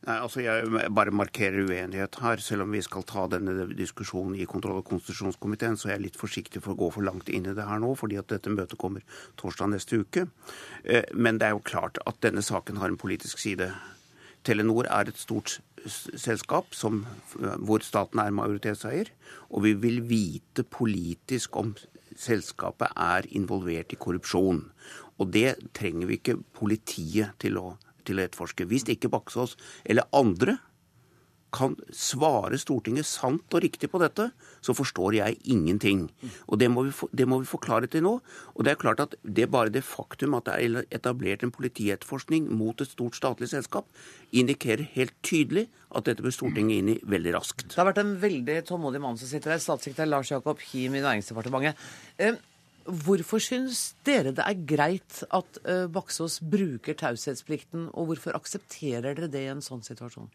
[0.00, 2.40] Nei, altså Jeg bare markerer uenighet her.
[2.40, 6.20] Selv om vi skal ta denne diskusjonen i kontroll- og konstitusjonskomiteen, så er jeg litt
[6.20, 8.80] forsiktig for å gå for langt inn i det her nå, fordi at dette møtet
[8.80, 9.04] kommer
[9.40, 10.24] torsdag neste uke.
[10.84, 13.68] Eh, men det er jo klart at denne saken har en politisk side.
[14.46, 17.04] Telenor er et stort selskap som,
[17.36, 19.10] hvor staten er majoritetseier,
[19.50, 21.74] og vi vil vite politisk om
[22.20, 24.64] selskapet er involvert i korrupsjon.
[25.20, 27.74] Og det trenger vi ikke politiet til å,
[28.04, 28.68] til å etterforske.
[28.68, 30.58] Hvis ikke Baksås eller andre
[31.54, 34.30] kan svare Stortinget sant og riktig på dette,
[34.62, 36.06] så forstår jeg ingenting.
[36.48, 38.16] Og det må vi det må vi få klarhet nå.
[38.54, 41.54] Og det er klart at det er bare det faktum at det er etablert en
[41.54, 43.88] politietterforskning mot et stort statlig selskap,
[44.32, 47.66] indikerer helt tydelig at dette bør Stortinget inn i veldig raskt.
[47.70, 51.02] Det har vært en veldig tålmodig mann som sitter der, statssekretær Lars Jakob Him i
[51.02, 51.88] Næringsdepartementet.
[52.18, 52.38] Eh,
[52.86, 59.30] hvorfor syns dere det er greit at eh, Baksås bruker taushetsplikten, og hvorfor aksepterer dere
[59.32, 60.30] det i en sånn situasjon?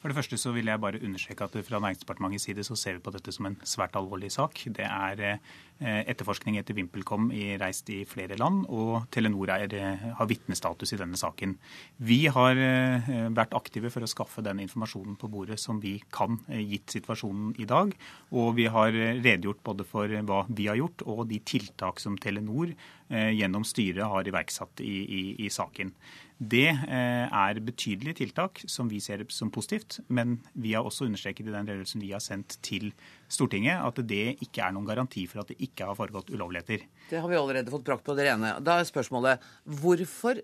[0.00, 3.02] For det første så vil jeg bare understreke at fra Næringsdepartementets side så ser vi
[3.04, 4.62] på dette som en svært alvorlig sak.
[4.72, 7.26] Det er eh, etterforskning etter VimpelCom
[7.60, 11.52] reist i flere land, og Telenor er, eh, har vitnestatus i denne saken.
[12.00, 16.40] Vi har eh, vært aktive for å skaffe den informasjonen på bordet som vi kan,
[16.48, 17.92] gitt situasjonen i dag.
[18.32, 22.72] Og vi har redegjort både for hva vi har gjort, og de tiltak som Telenor
[23.10, 25.90] gjennom styret har iverksatt i, i, i saken.
[26.40, 29.98] Det eh, er betydelige tiltak som vi ser som positivt.
[30.08, 32.94] Men vi har også understreket i den redegjørelsen vi har sendt til
[33.28, 36.86] Stortinget, at det ikke er noen garanti for at det ikke har foregått ulovligheter.
[37.10, 38.54] Det har vi allerede fått brakt på det rene.
[38.64, 39.44] Da er spørsmålet
[39.82, 40.40] hvorfor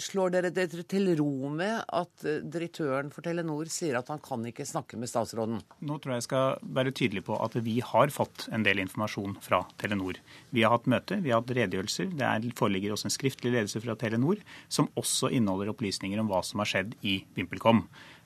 [0.00, 4.44] slår dere dere til ro med at eh, direktøren for Telenor sier at han kan
[4.48, 5.60] ikke snakke med statsråden?
[5.86, 9.38] Nå tror jeg jeg skal være tydelig på at vi har fått en del informasjon
[9.44, 10.18] fra Telenor.
[10.54, 12.10] Vi har hatt møte, vi har hatt redegjørelser.
[12.18, 16.42] Det er, foreligger også en skriftlig ledelse fra Telenor som også inneholder opplysninger om hva
[16.46, 17.84] som har skjedd i VimpelCom.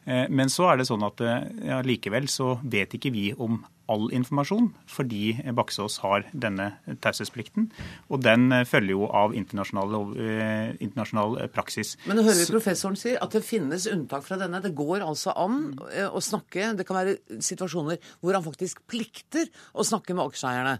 [0.08, 3.60] Eh, men så er det sånn at eh, ja, likevel så vet ikke vi om
[3.88, 6.70] all informasjon, fordi Baksås har denne
[7.04, 7.70] taushetsplikten.
[8.12, 9.96] Og den eh, følger jo av internasjonal,
[10.84, 11.94] internasjonal, praksis.
[12.08, 14.60] Men nå hører vi professoren si at det finnes unntak fra denne.
[14.64, 16.74] Det går altså an å snakke.
[16.78, 20.78] Det kan være situasjoner hvor han faktisk plikter å snakke med aksjeeierne.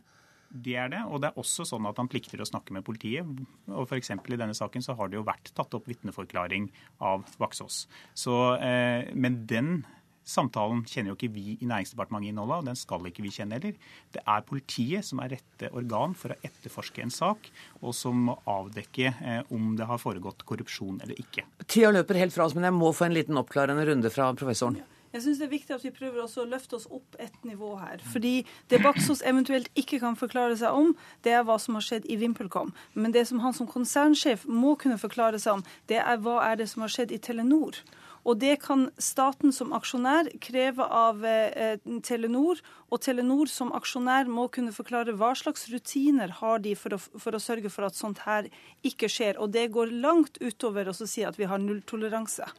[0.49, 3.27] Det er det, og det er også sånn at han plikter å snakke med politiet.
[3.69, 4.15] Og f.eks.
[4.17, 6.71] i denne saken så har det jo vært tatt opp vitneforklaring
[7.05, 7.83] av Vaksås.
[8.17, 9.83] Så, eh, men den
[10.29, 13.59] samtalen kjenner jo ikke vi i Næringsdepartementet innholdet av, og den skal ikke vi kjenne
[13.59, 13.79] heller.
[14.15, 17.49] Det er politiet som er rette organ for å etterforske en sak,
[17.81, 21.47] og som må avdekke eh, om det har foregått korrupsjon eller ikke.
[21.67, 24.81] Tida løper helt fra oss, men jeg må få en liten oppklarende runde fra professoren.
[25.09, 27.71] Jeg syns det er viktig at vi prøver også å løfte oss opp et nivå
[27.81, 28.03] her.
[28.13, 30.93] Fordi det Baksos eventuelt ikke kan forklare seg om,
[31.25, 32.75] det er hva som har skjedd i VimpelCom.
[32.93, 36.61] Men det som han som konsernsjef må kunne forklare seg om, det er hva er
[36.61, 37.81] det som har skjedd i Telenor.
[38.29, 42.61] Og det kan staten som aksjonær kreve av eh, Telenor.
[42.93, 47.37] Og Telenor som aksjonær må kunne forklare hva slags rutiner har de for å, for
[47.37, 48.51] å sørge for at sånt her
[48.85, 49.41] ikke skjer.
[49.41, 52.51] Og det går langt utover å si at vi har nulltoleranse.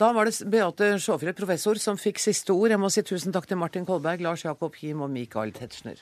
[0.00, 2.70] Da var det Beate Sjåfred, professor, som fikk siste ord.
[2.72, 6.00] Jeg må si tusen takk til Martin Kolberg, Lars Jakob Him og Michael Tetzschner.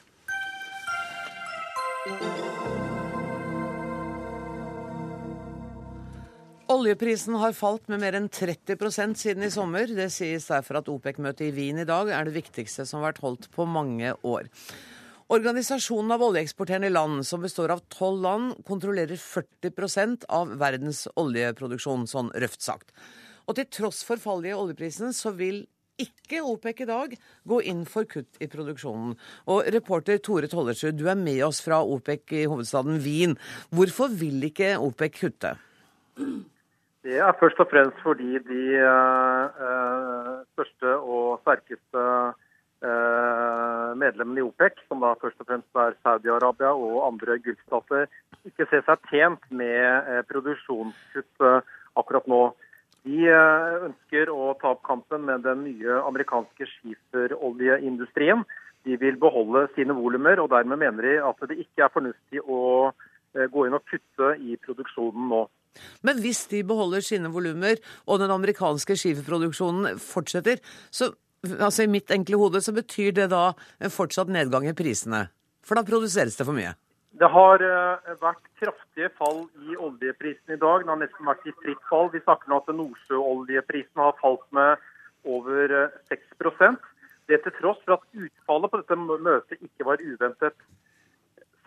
[6.69, 9.89] Oljeprisen har falt med mer enn 30% siden i sommer.
[9.89, 13.23] Det sies derfor at OPEC-møtet i Wien i dag er det viktigste som har vært
[13.23, 14.51] holdt på mange år.
[15.33, 22.29] Organisasjonen av oljeeksporterende land, som består av tolv land, kontrollerer 40% av verdens oljeproduksjon, sånn
[22.37, 22.93] røft sagt.
[23.49, 25.63] Og til tross for fallet i oljeprisen, så vil
[25.97, 27.17] ikke OPEC i dag
[27.49, 29.17] gå inn for kutt i produksjonen.
[29.49, 33.39] Og reporter Tore Tollersrud, du er med oss fra OPEC i hovedstaden Wien.
[33.73, 35.57] Hvorfor vil ikke OPEC kutte?
[37.07, 42.05] Det er først og fremst fordi de uh, største og sterkeste
[42.85, 48.09] uh, medlemmene i OPEC, som da først og fremst er Saudi-Arabia og andre gulfstater,
[48.47, 51.47] ikke ser seg tjent med produksjonskutt
[51.99, 52.43] akkurat nå.
[53.07, 58.43] De eh, ønsker å ta opp kampen med den nye amerikanske skiferoljeindustrien.
[58.87, 62.61] De vil beholde sine volumer, og dermed mener de at det ikke er fornuftig å
[62.91, 65.47] eh, gå inn og kutte i produksjonen nå.
[66.07, 71.13] Men hvis de beholder sine volumer, og den amerikanske skiferproduksjonen fortsetter, så
[71.47, 75.29] altså i mitt enkle hode så betyr det da en fortsatt nedgang i prisene?
[75.67, 76.75] For da produseres det for mye?
[77.19, 80.85] Det har eh, vært kraftige fall i oljeprisen i dag.
[80.85, 82.11] Det har nesten vært i fritt fall.
[82.13, 84.85] Vi snakker nå at nordsjøoljeprisen har falt med
[85.29, 85.75] over
[86.13, 86.23] 6
[86.69, 86.77] eh,
[87.29, 90.68] Det til tross for at utfallet på dette møtet ikke var uventet.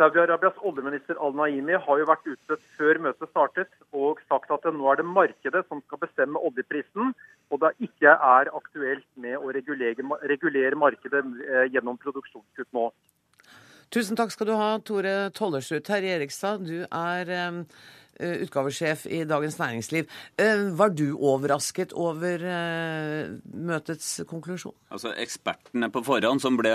[0.02, 4.98] Saudi-Arabias oljeminister Al-Naimi har jo vært ute før møtet startet og sagt at nå er
[4.98, 7.12] det markedet som skal bestemme oljeprisen,
[7.54, 12.88] og det ikke er aktuelt med å regulere, regulere markedet eh, gjennom produksjonskutt nå.
[13.94, 15.84] Tusen takk skal du ha, Tore Tollersrud.
[15.86, 17.62] Terje Erikstad, du er um,
[18.46, 20.10] utgavesjef i Dagens Næringsliv.
[20.40, 24.76] Uh, var du overrasket over uh, møtets konklusjon?
[24.94, 26.74] Altså, Ekspertene på forhånd som ble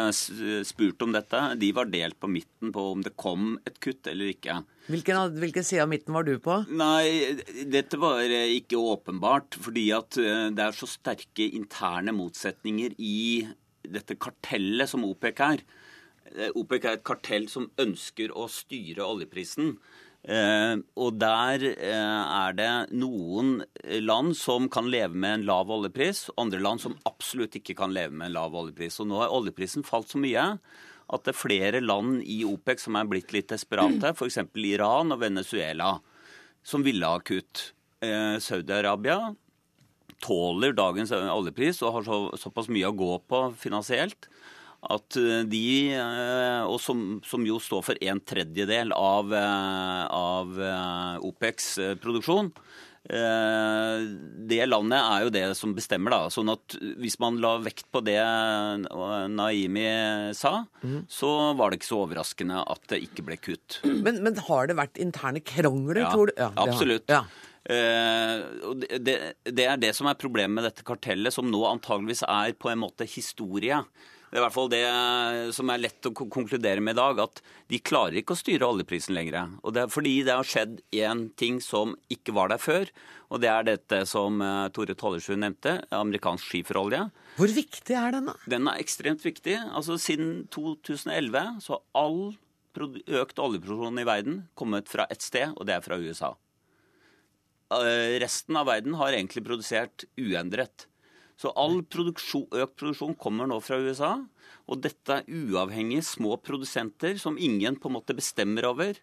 [0.66, 4.32] spurt om dette, de var delt på midten på om det kom et kutt eller
[4.34, 4.60] ikke.
[4.86, 6.60] Hvilken, hvilken side av midten var du på?
[6.70, 7.34] Nei,
[7.66, 9.56] Dette var ikke åpenbart.
[9.58, 13.48] Fordi at det er så sterke interne motsetninger i
[13.90, 15.64] dette kartellet som OPEC er.
[16.34, 19.76] Eh, OPEC er et kartell som ønsker å styre oljeprisen.
[20.26, 23.60] Eh, og der eh, er det noen
[24.02, 28.10] land som kan leve med en lav oljepris, andre land som absolutt ikke kan leve
[28.10, 28.98] med en lav oljepris.
[29.02, 30.48] Og nå har oljeprisen falt så mye
[31.06, 34.40] at det er flere land i OPEC som er blitt litt desperate, f.eks.
[34.66, 35.92] Iran og Venezuela,
[36.66, 37.68] som ville ha kutt.
[38.02, 39.20] Eh, Saudi-Arabia
[40.26, 44.26] tåler dagens oljepris og har så, såpass mye å gå på finansielt
[44.84, 50.60] at eh, de, eh, og som, som jo står for en tredjedel av, eh, av
[51.26, 51.70] OPECs
[52.02, 52.52] produksjon,
[53.06, 56.30] det landet er jo det som bestemmer, da.
[56.34, 58.18] Sånn at hvis man la vekt på det
[59.30, 59.84] Naimi
[60.34, 61.04] sa, mm.
[61.06, 63.78] så var det ikke så overraskende at det ikke ble kutt.
[63.86, 66.34] Men, men har det vært interne krangler, ja, tror du?
[66.34, 67.06] Ja, absolutt.
[67.06, 67.22] Ja.
[67.66, 72.58] Uh, det, det, er det som er problemet med dette kartellet, som nå antageligvis er
[72.58, 73.84] på en måte historie.
[74.36, 77.38] Det er i hvert fall det som er lett å konkludere med i dag, at
[77.72, 79.54] de klarer ikke å styre oljeprisen lenger.
[79.64, 82.90] Og det er fordi det har skjedd én ting som ikke var der før.
[83.32, 87.06] Og det er dette som eh, Tore Tollersrud nevnte, amerikansk skiferolje.
[87.38, 88.34] Hvor viktig er den, da?
[88.44, 89.56] Den er ekstremt viktig.
[89.72, 92.20] Altså Siden 2011 så har all
[92.76, 96.34] økt oljeproduksjon i verden kommet fra ett sted, og det er fra USA.
[97.72, 100.90] Eh, resten av verden har egentlig produsert uendret.
[101.36, 104.14] Så all produksjon, økt produksjon kommer nå fra USA.
[104.66, 108.96] Og dette er uavhengige små produsenter som ingen på en måte bestemmer over.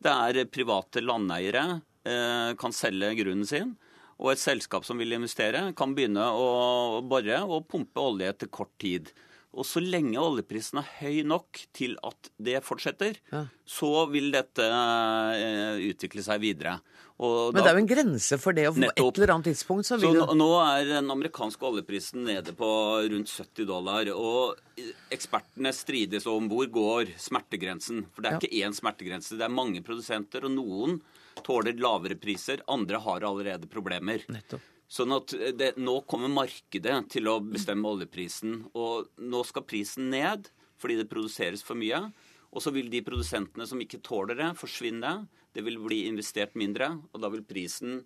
[0.00, 1.64] Det er private landeiere
[2.06, 3.74] eh, kan selge grunnen sin.
[4.20, 8.72] Og et selskap som vil investere, kan begynne å bore og pumpe olje etter kort
[8.80, 9.10] tid.
[9.50, 13.44] Og så lenge oljeprisen er høy nok til at det fortsetter, ja.
[13.66, 16.76] så vil dette eh, utvikle seg videre.
[17.20, 18.64] Og Men det er jo en grense for det.
[18.70, 22.22] Og på et eller annet tidspunkt så vil så nå, nå er den amerikanske oljeprisen
[22.24, 22.70] nede på
[23.12, 24.08] rundt 70 dollar.
[24.14, 28.06] Og ekspertene strides om hvor går smertegrensen.
[28.14, 28.40] For det er ja.
[28.40, 29.36] ikke én smertegrense.
[29.36, 31.00] Det er mange produsenter, og noen
[31.44, 32.64] tåler lavere priser.
[32.72, 34.24] Andre har allerede problemer.
[34.32, 34.64] Nettopp.
[34.90, 38.64] Sånn at det, Nå kommer markedet til å bestemme oljeprisen.
[38.74, 40.50] Og nå skal prisen ned
[40.80, 42.08] fordi det produseres for mye.
[42.50, 45.28] Og så vil de produsentene som ikke tåler det, forsvinne.
[45.54, 48.00] Det vil bli investert mindre, og da vil prisen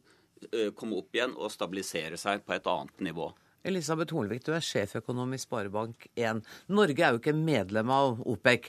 [0.77, 3.31] komme opp igjen og stabilisere seg på et annet nivå.
[3.65, 6.43] Elisabeth Hornvik, du er sjeføkonom i Sparebank1.
[6.77, 8.69] Norge er jo ikke medlem av OPEC.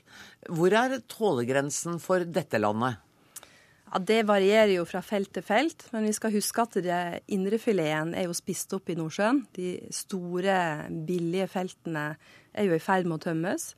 [0.56, 3.02] Hvor er tålegrensen for dette landet?
[3.96, 6.76] Ja, Det varierer jo fra felt til felt, men vi skal huske at
[7.32, 9.46] indrefileten er jo spist opp i Nordsjøen.
[9.56, 12.18] De store, billige feltene
[12.52, 13.70] er jo i ferd med å tømmes.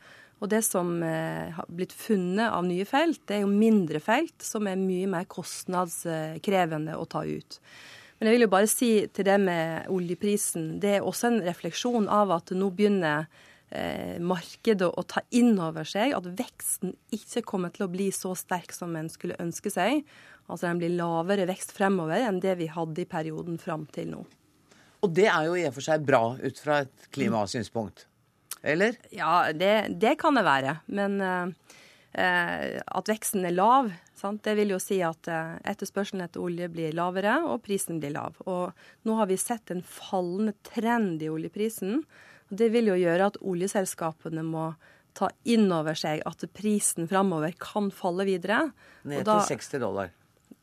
[0.42, 4.42] Og det som eh, har blitt funnet av nye felt, det er jo mindre felt
[4.42, 7.60] som er mye mer kostnadskrevende å ta ut.
[8.18, 12.10] Men jeg vil jo bare si til det med oljeprisen, det er også en refleksjon
[12.10, 13.30] av at nå begynner
[14.24, 18.72] markedet å ta inn over seg at veksten ikke kommer til å bli så sterk
[18.72, 20.06] som en skulle ønske seg.
[20.48, 24.22] Altså den blir lavere vekst fremover enn det vi hadde i perioden fram til nå.
[25.04, 28.08] Og det er jo i og for seg bra ut fra et klimasynspunkt?
[28.62, 28.96] eller?
[29.10, 30.78] Ja, det, det kan det være.
[30.86, 31.48] Men uh,
[32.18, 34.44] at veksten er lav, sant?
[34.46, 38.40] det vil jo si at uh, etterspørselen etter olje blir lavere, og prisen blir lav.
[38.46, 38.74] Og
[39.08, 42.02] nå har vi sett en fallende trend i oljeprisen.
[42.50, 44.70] Det vil jo gjøre at oljeselskapene må
[45.18, 48.68] ta inn over seg at prisen framover kan falle videre.
[49.08, 50.14] Ned til 60 dollar.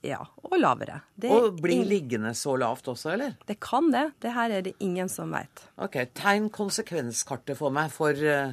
[0.04, 0.98] Ja, og lavere.
[1.16, 1.88] Det og blir ingen...
[1.88, 3.38] liggende så lavt også, eller?
[3.48, 4.04] Det kan det.
[4.20, 5.64] Det her er det ingen som veit.
[5.80, 8.52] Ok, Tegn konsekvenskartet for meg for uh,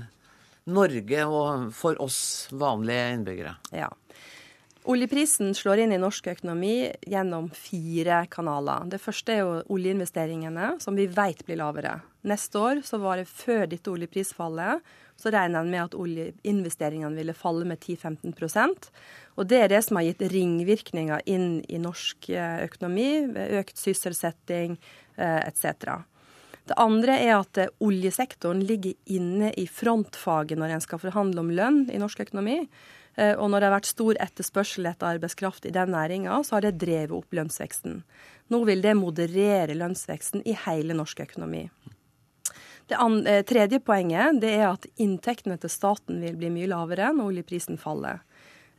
[0.72, 2.22] Norge og for oss
[2.56, 3.56] vanlige innbyggere.
[3.76, 3.90] Ja.
[4.90, 8.88] Oljeprisen slår inn i norsk økonomi gjennom fire kanaler.
[8.90, 12.00] Det første er jo oljeinvesteringene, som vi vet blir lavere.
[12.26, 14.82] Neste år, så var det før dette oljeprisfallet,
[15.22, 18.90] så regner en med at oljeinvesteringene ville falle med 10-15%
[19.40, 23.10] og Det er det som har gitt ringvirkninger inn i norsk eh, økonomi,
[23.62, 24.76] økt sysselsetting
[25.16, 26.02] eh, etc.
[26.68, 31.54] Det andre er at eh, oljesektoren ligger inne i frontfaget når en skal forhandle om
[31.56, 32.60] lønn i norsk økonomi.
[33.20, 36.78] Og når det har vært stor etterspørsel etter arbeidskraft i den næringa, så har det
[36.80, 37.98] drevet opp lønnsveksten.
[38.52, 41.66] Nå vil det moderere lønnsveksten i hele norsk økonomi.
[42.92, 47.80] Det tredje poenget det er at inntektene til staten vil bli mye lavere når oljeprisen
[47.80, 48.20] faller.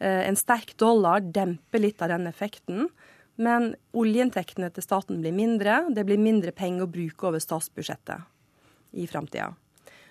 [0.03, 2.89] Eh, en sterk dollar demper litt av den effekten.
[3.41, 5.87] Men oljeinntektene til staten blir mindre.
[5.95, 8.29] Det blir mindre penger å bruke over statsbudsjettet
[9.01, 9.55] i framtida.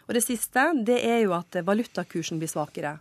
[0.07, 2.97] Og det siste det er jo at valutakursen blir svakere.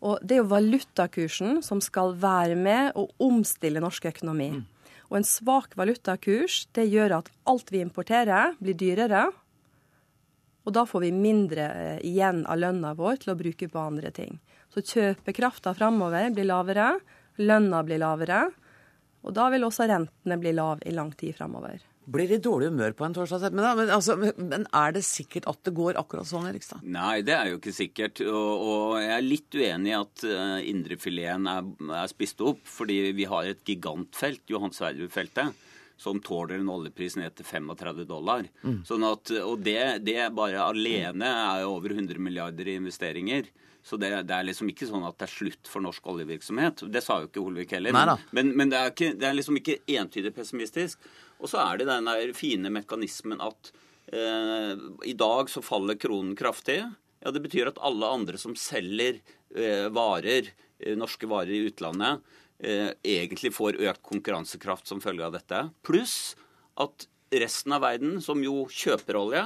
[0.00, 4.50] Og det er jo valutakursen som skal være med å omstille norsk økonomi.
[4.56, 4.62] Mm.
[5.10, 9.26] Og en svak valutakurs det gjør at alt vi importerer, blir dyrere.
[10.64, 14.12] Og da får vi mindre eh, igjen av lønna vår til å bruke på andre
[14.14, 14.38] ting.
[14.70, 16.92] Så kjøpekrafta framover blir lavere,
[17.42, 18.44] lønna blir lavere,
[19.26, 21.80] og da vil også rentene bli lav i lang tid framover.
[22.10, 23.44] Blir det dårlig humør på en torsdag?
[23.46, 23.76] ettermiddag.
[23.78, 26.82] men, altså, men, er det sikkert at det går akkurat sånn, Erikstad?
[26.82, 28.22] Nei, det er jo ikke sikkert.
[28.26, 31.70] Og, og jeg er litt uenig i at uh, indrefileten er,
[32.02, 32.64] er spist opp.
[32.66, 35.66] Fordi vi har et gigantfelt, Johan Sverdrup-feltet,
[36.00, 38.46] som tåler en oljepris ned til 35 dollar.
[38.64, 38.82] Mm.
[38.88, 43.50] Sånn at, og det, det bare alene er over 100 milliarder i investeringer.
[43.82, 46.84] Så det, det, er liksom ikke sånn at det er slutt for norsk oljevirksomhet.
[46.92, 47.96] Det sa jo ikke Holvik heller.
[48.36, 51.00] Men, men det, er ikke, det, er liksom ikke entydig pessimistisk.
[51.40, 53.70] Og så er det den der fine mekanismen at
[54.12, 54.76] eh,
[55.08, 56.82] i dag så faller kronen kraftig.
[57.20, 59.20] Ja, Det betyr at alle andre som selger
[59.56, 62.20] eh, varer, eh, norske varer i utlandet,
[62.60, 65.64] eh, egentlig får økt konkurransekraft som følge av dette.
[65.86, 66.36] Pluss
[66.80, 69.44] at resten av verden, som jo kjøper olje,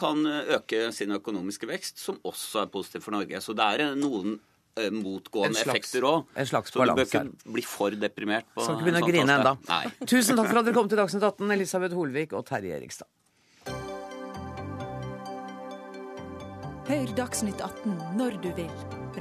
[0.00, 3.36] kan øke sin økonomiske vekst, som også er positivt for Norge.
[3.42, 4.38] Så det er noen
[4.74, 6.30] motgående slags, effekter òg.
[6.34, 7.24] Så du bør ikke
[7.56, 8.48] bli for deprimert.
[8.54, 9.54] på Skal ikke begynne å grine ennå.
[10.10, 13.10] Tusen takk for at dere kom til Dagsnytt 18, Elisabeth Holvik og Terje Erikstad.
[16.84, 18.72] Hør Dagsnytt 18 når du vil.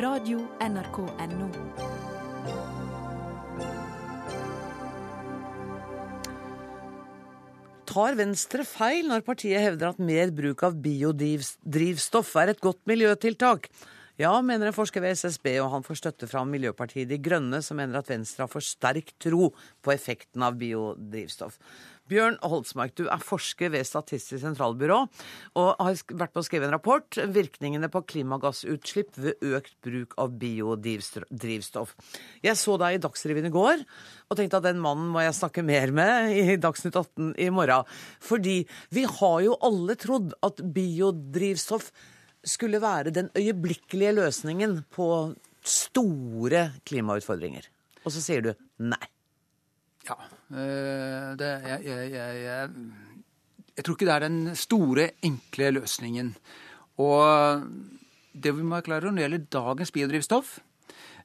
[0.01, 2.01] Radio NRK Radio.nrk.no.
[7.93, 13.67] Tar Venstre feil når partiet hevder at mer bruk av biodrivstoff er et godt miljøtiltak?
[14.21, 17.79] Ja, mener en forsker ved SSB, og han får støtte fra Miljøpartiet De Grønne, som
[17.81, 19.47] mener at Venstre har for sterk tro
[19.81, 21.57] på effekten av biodrivstoff.
[22.11, 24.99] Bjørn Holtsmark, du er forsker ved Statistisk sentralbyrå
[25.57, 30.35] og har vært på å skrive en rapport virkningene på klimagassutslipp ved økt bruk av
[30.37, 31.95] biodrivstoff.
[32.43, 35.65] Jeg så deg i Dagsrevyen i går og tenkte at den mannen må jeg snakke
[35.65, 37.87] mer med i Dagsnytt 18 i morgen.
[38.21, 38.59] Fordi
[38.93, 41.89] vi har jo alle trodd at biodrivstoff
[42.43, 45.07] skulle være den øyeblikkelige løsningen på
[45.63, 47.67] store klimautfordringer.
[48.03, 48.51] Og så sier du
[48.83, 49.05] nei.
[50.03, 50.17] Ja.
[50.51, 52.69] Eh, det, jeg, jeg, jeg,
[53.77, 56.33] jeg, tror ikke det er den store, enkle løsningen.
[56.99, 57.63] Og
[58.33, 60.57] det vi må klare klar når det gjelder dagens biodrivstoff,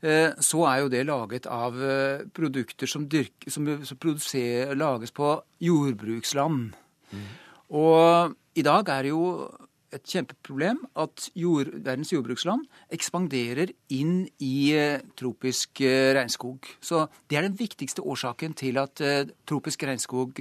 [0.03, 3.99] eh, så er jo det laget av eh, produkter som, dyrk, som, som
[4.79, 5.35] lages på
[5.66, 6.71] jordbruksland.
[7.11, 7.27] Mm.
[7.75, 9.25] Og i dag er det jo
[9.95, 16.68] et kjempeproblem at jord, verdens jordbruksland ekspanderer inn i eh, tropisk eh, regnskog.
[16.80, 20.41] Så det er den viktigste årsaken til at eh, tropisk regnskog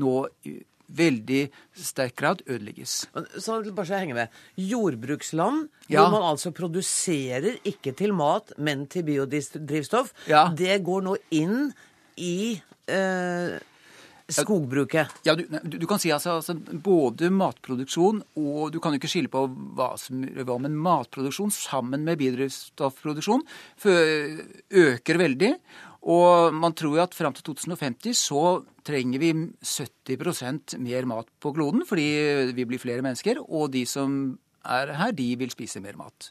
[0.00, 0.14] nå
[0.48, 0.60] i
[0.94, 1.40] veldig
[1.80, 3.06] sterk grad ødelegges.
[3.38, 4.40] Så bare så jeg henger med.
[4.60, 6.02] Jordbruksland, ja.
[6.02, 10.50] hvor man altså produserer ikke til mat, men til biodrivstoff, ja.
[10.56, 11.72] det går nå inn
[12.20, 13.56] i eh,
[14.32, 15.10] skogbruket?
[15.26, 19.10] Ja, du, du, du kan si altså, altså, både matproduksjon og Du kan jo ikke
[19.12, 19.44] skille på
[19.76, 23.44] hva som hva, men matproduksjon sammen med biodrivstoffproduksjon
[23.84, 25.52] øker veldig.
[26.04, 28.44] Og man tror jo at fram til 2050 så
[28.84, 29.32] trenger vi
[29.64, 32.08] 70% mer mat på kloden fordi
[32.56, 36.30] vi blir flere mennesker, og de som er her, de vil spise mer mat.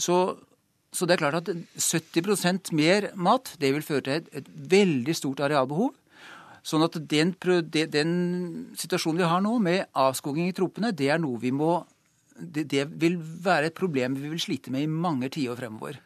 [0.00, 0.36] Så,
[0.92, 5.16] så det er klart at 70% mer mat det vil føre til et, et veldig
[5.16, 5.92] stort arealbehov.
[6.62, 7.34] Sånn at den,
[7.90, 8.12] den,
[8.78, 11.80] situasjonen vi har nå med avskoging i tropene, det er noe vi må
[12.38, 15.98] det, det vil være et problem vi vil slite med i mange tiår fremover.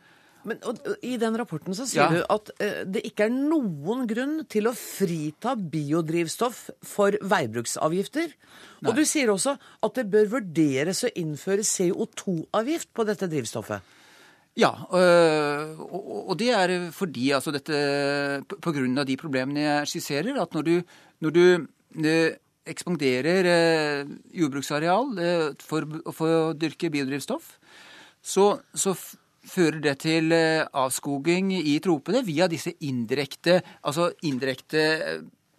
[0.47, 2.09] Men og, I den rapporten så sier ja.
[2.13, 8.31] du at eh, det ikke er noen grunn til å frita biodrivstoff for veibruksavgifter.
[8.31, 8.89] Nei.
[8.89, 13.95] Og du sier også at det bør vurderes å innføre CO2-avgift på dette drivstoffet.
[14.57, 15.77] Ja, øh,
[16.31, 17.77] og det er fordi altså dette
[18.49, 20.75] På grunn av de problemene jeg skisserer, at når du,
[21.21, 22.31] når du øh,
[22.67, 25.13] ekspanderer øh, jordbruksareal
[25.61, 27.53] for, for, å dyrke biodrivstoff,
[28.25, 28.97] så, så
[29.47, 34.83] fører det til avskoging i tropene via disse indirekte, altså indirekte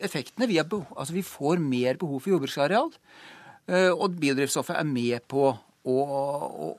[0.04, 0.50] effektene.
[0.50, 2.92] Via, altså vi får mer behov for jordbruksareal,
[3.94, 5.48] og biodrivstoffet er med på
[5.88, 6.74] å, å,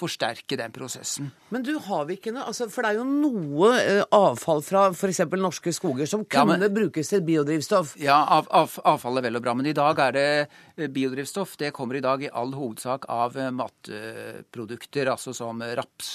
[0.00, 1.30] forsterke den prosessen.
[1.52, 4.86] Men du har vi ikke noe altså, For det er jo noe eh, avfall fra
[4.94, 5.22] f.eks.
[5.36, 7.96] norske skoger som kunne ja, men, brukes til biodrivstoff?
[8.00, 9.54] Ja, av, av, avfall er vel og bra.
[9.58, 11.56] Men i dag er det eh, biodrivstoff.
[11.60, 16.10] Det kommer i dag i all hovedsak av eh, matprodukter, altså som raps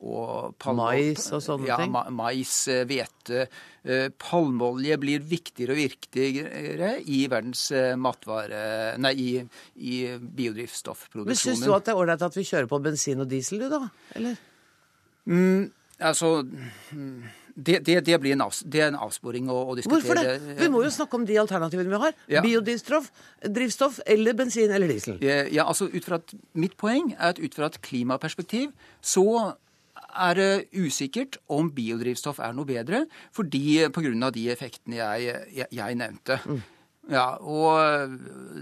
[0.00, 0.66] og.
[0.76, 1.94] Mais og sånne ja, ting?
[1.94, 2.56] Ja, mais,
[2.88, 3.46] hvete.
[4.18, 7.68] Palmeolje blir viktigere og viktigere i verdens
[8.02, 8.96] matvare...
[8.98, 9.30] Nei, i,
[9.78, 11.30] i biodrivstoffproduksjonen.
[11.30, 13.70] Men Syns du at det er ålreit at vi kjører på bensin og diesel, du
[13.70, 13.84] da?
[14.18, 14.40] Eller?
[15.30, 16.40] Mm, altså
[17.56, 20.02] det, det, det, blir en, av, det er en avsporing å, å, diskutere.
[20.04, 20.56] Hvorfor det?
[20.60, 22.16] Vi må jo snakke om de alternativene vi har.
[22.28, 22.42] Ja.
[22.44, 23.08] Biodrivstoff
[23.40, 25.16] drivstoff, eller bensin eller diesel.
[25.24, 29.56] Ja, altså ut fra at, Mitt poeng er at ut fra et klimaperspektiv så
[30.16, 33.04] er det usikkert om biodrivstoff er noe bedre,
[33.36, 34.30] fordi pga.
[34.34, 36.40] de effektene jeg, jeg, jeg nevnte.
[36.46, 36.64] Mm.
[37.06, 38.16] Ja, og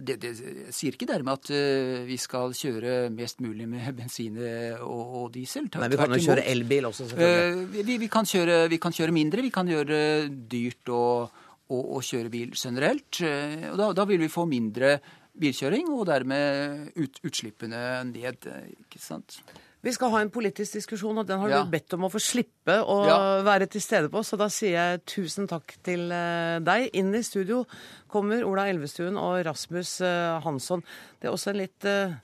[0.04, 0.32] det, det
[0.74, 4.36] sier ikke dermed at uh, vi skal kjøre mest mulig med bensin
[4.84, 5.70] og, og diesel.
[5.80, 7.64] Nei, vi kan jo kjøre elbil også, selvfølgelig.
[7.64, 9.46] Uh, vi, vi, kan kjøre, vi, kan kjøre, mindre.
[9.46, 13.22] Vi kan gjøre det dyrt å, å, å kjøre bil generelt.
[13.24, 14.98] Uh, og da, da, vil vi få mindre
[15.40, 17.80] bilkjøring, og dermed ut, utslippene
[18.12, 18.50] ned.
[18.84, 19.40] ikke sant?
[19.84, 21.62] Vi skal ha en politisk diskusjon, og den har ja.
[21.62, 23.18] du bedt om å få slippe å ja.
[23.44, 24.22] være til stede på.
[24.24, 26.88] Så da sier jeg tusen takk til eh, deg.
[26.96, 27.64] Inn i studio
[28.08, 30.84] kommer Ola Elvestuen og Rasmus eh, Hansson.
[31.20, 32.14] Det er også en litt uh,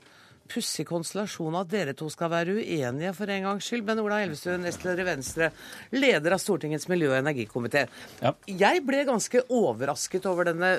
[0.50, 3.84] pussig konstellasjon at dere to skal være uenige for en gangs skyld.
[3.88, 5.50] Men Ola Elvestuen, nestleder i Venstre,
[5.94, 7.86] leder av Stortingets miljø- og energikomité.
[8.22, 8.34] Ja.
[8.48, 10.72] Jeg ble ganske overrasket over denne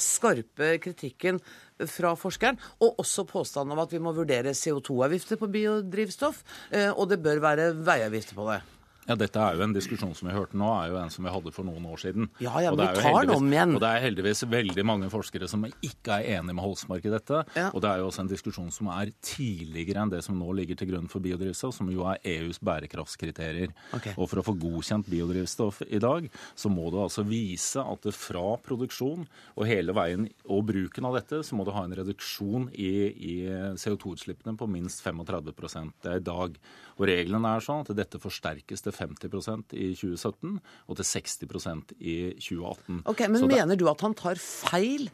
[0.00, 1.40] skarpe kritikken
[1.84, 7.10] fra forskeren, og også påstanden om at vi må vurdere CO2-avgifter på biodrivstoff, eh, og
[7.10, 8.62] det bør være veiavgifter på det.
[9.06, 11.30] Ja, Dette er jo en diskusjon som vi hørte nå, er jo en som vi
[11.30, 12.26] hadde for noen år siden.
[12.42, 13.76] Ja, ja, men vi tar den om igjen.
[13.78, 17.42] Og det er heldigvis veldig mange forskere som ikke er enig med Holsmark i dette.
[17.54, 17.68] Ja.
[17.70, 20.78] Og det er jo også en diskusjon som er tidligere enn det som nå ligger
[20.80, 23.74] til grunn for biodrivstoff, som jo er EUs bærekraftskriterier.
[23.94, 24.16] Okay.
[24.16, 26.26] Og for å få godkjent biodrivstoff i dag,
[26.58, 29.22] så må du altså vise at det fra produksjon
[29.54, 33.36] og hele veien og bruken av dette, så må du ha en reduksjon i, i
[33.78, 35.54] CO2-utslippene på minst 35
[36.02, 36.58] Det er i dag.
[36.96, 42.16] Og reglene er sånn at dette forsterkes til 50% i 2017 og til 60% i
[42.38, 43.02] 2018.
[43.04, 43.50] Ok, Men det...
[43.52, 45.10] mener du at han tar feil?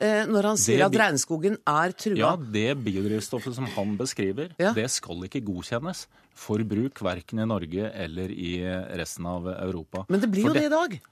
[0.00, 2.16] Eh, når han sier det, at regnskogen er trua?
[2.16, 4.72] Ja, det biodrivstoffet som han beskriver, ja.
[4.72, 6.06] det skal ikke godkjennes
[6.40, 8.54] for bruk verken i Norge eller i
[8.96, 10.06] resten av Europa.
[10.08, 11.09] Men det blir for jo det, det i dag?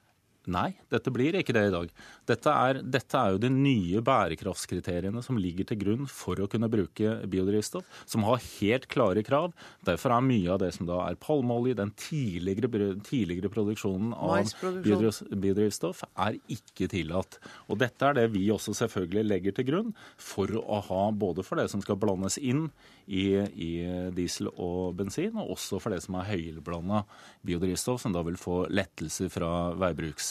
[0.49, 1.91] Nei, dette blir ikke det i dag.
[2.29, 6.71] Dette er, dette er, jo de nye bærekraftskriteriene som ligger til grunn for å kunne
[6.73, 9.53] bruke biodrivstoff, som har helt klare krav.
[9.85, 14.49] Derfor er mye av det som da er palmeolje, den tidligere, tidligere produksjonen av
[14.87, 17.37] biodrivstoff, er ikke tillatt.
[17.69, 21.61] Og dette er det vi også selvfølgelig legger til grunn for å ha både for
[21.61, 22.71] det som skal blandes inn
[23.05, 23.71] i, i
[24.17, 27.05] diesel og bensin, og også for det som er høyblanda
[27.45, 29.53] biodrivstoff, som da vil få lettelser fra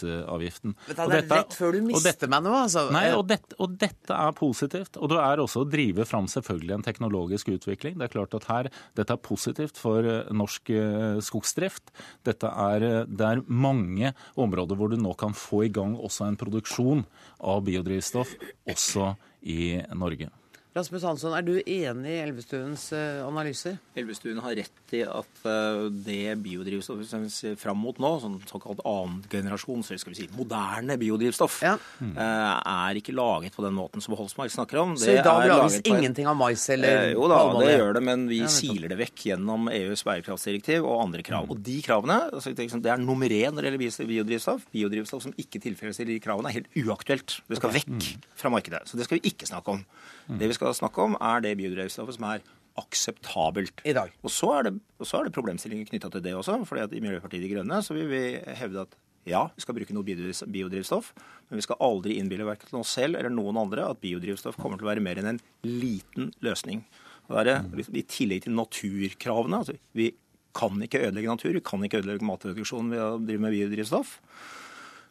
[0.07, 0.75] veibruksavgiften.
[0.87, 2.85] Men det er dette, rett før du mister meg nå, altså.
[2.93, 4.97] Nei, og dette, og dette, er positivt.
[4.97, 7.97] Og det er også å drive fram selvfølgelig en teknologisk utvikling.
[7.99, 11.91] Det er klart at her, Dette er positivt for eh, norsk eh, skogsdrift.
[12.27, 16.27] Dette er, eh, det er mange områder hvor du nå kan få i gang også
[16.27, 17.05] en produksjon
[17.39, 18.35] av biodrivstoff
[18.69, 19.13] også
[19.47, 20.31] i Norge.
[20.77, 23.79] Rasmus Hansson, er du enig i Elvestuens uh, analyser?
[23.97, 28.35] Elvestuen har rett i at uh, det biodrivstoffet som vi ser fram mot nå, sånn
[28.45, 31.73] såkalt annengenerasjons, eller skal vi si moderne biodrivstoff, ja.
[31.77, 34.93] uh, er ikke laget på den måten som Holsmark snakker om.
[35.01, 38.51] Så da lages ingenting av mais eller Jo da, det gjør det, men vi ja,
[38.51, 41.47] siler det vekk gjennom EUs bærekraftsdirektiv og andre krav.
[41.47, 41.55] Mm.
[41.55, 44.69] Og de kravene, altså, det er nummer én når det gjelder biodrivstoff.
[44.75, 47.39] Biodrivstoff som ikke tilfredsstiller de kravene, er helt uaktuelt.
[47.49, 48.29] Det skal vekk mm.
[48.37, 48.85] fra markedet.
[48.85, 49.83] Så det skal vi ikke snakke om.
[50.27, 50.37] Mm.
[50.41, 52.45] Det vi skal snakke om, er det biodrivstoffet som er
[52.77, 53.81] akseptabelt.
[53.87, 54.13] I dag.
[54.21, 56.59] Og så er det, så er det problemstillinger knytta til det også.
[56.65, 58.23] fordi at I Miljøpartiet De Grønne så vil vi
[58.59, 58.97] hevde at
[59.27, 61.09] ja, vi skal bruke noe biodrivstoff,
[61.49, 64.87] men vi skal aldri innbille verken oss selv eller noen andre at biodrivstoff kommer til
[64.87, 66.85] å være mer enn en liten løsning.
[67.27, 67.81] Og det er mm.
[67.91, 69.59] I tillegg til naturkravene.
[69.59, 70.13] altså Vi
[70.57, 74.15] kan ikke ødelegge natur, vi kan ikke ødelegge matproduksjonen ved å drive med biodrivstoff.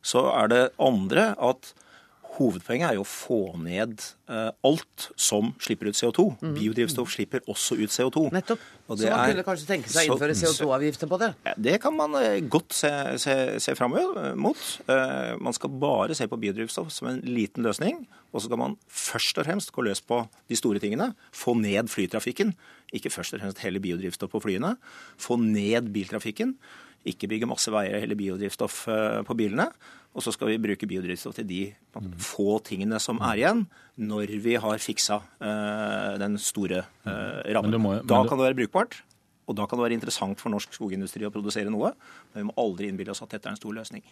[0.07, 1.75] Så er det andre at
[2.37, 6.27] Hovedpoenget er jo å få ned uh, alt som slipper ut CO2.
[6.43, 6.53] Mm.
[6.59, 8.27] Biodrivstoff slipper også ut CO2.
[8.35, 8.63] Nettopp.
[8.91, 11.31] så man er, kunne kanskje tenke seg å innføre CO2-avgifter på det?
[11.69, 13.97] Det kan man uh, godt se, se, se fram
[14.37, 14.63] mot.
[14.91, 18.05] Uh, man skal bare se på biodrivstoff som en liten løsning.
[18.35, 20.21] Og så skal man først og fremst gå løs på
[20.51, 21.15] de store tingene.
[21.33, 22.53] Få ned flytrafikken.
[22.97, 24.77] Ikke først og fremst hele biodrivstoff på flyene.
[25.17, 26.59] Få ned biltrafikken.
[27.07, 28.85] Ikke bygge masse veier eller biodrivstoff
[29.27, 29.69] på bilene.
[30.17, 31.61] Og så skal vi bruke biodrivstoff til de
[32.25, 33.67] få tingene som er igjen,
[34.01, 37.77] når vi har fiksa uh, den store uh, rammen.
[38.09, 38.97] Da kan det være brukbart.
[39.47, 41.93] Og da kan det være interessant for norsk skogindustri å produsere noe,
[42.33, 44.03] men vi må aldri innbille oss at dette er en stor løsning.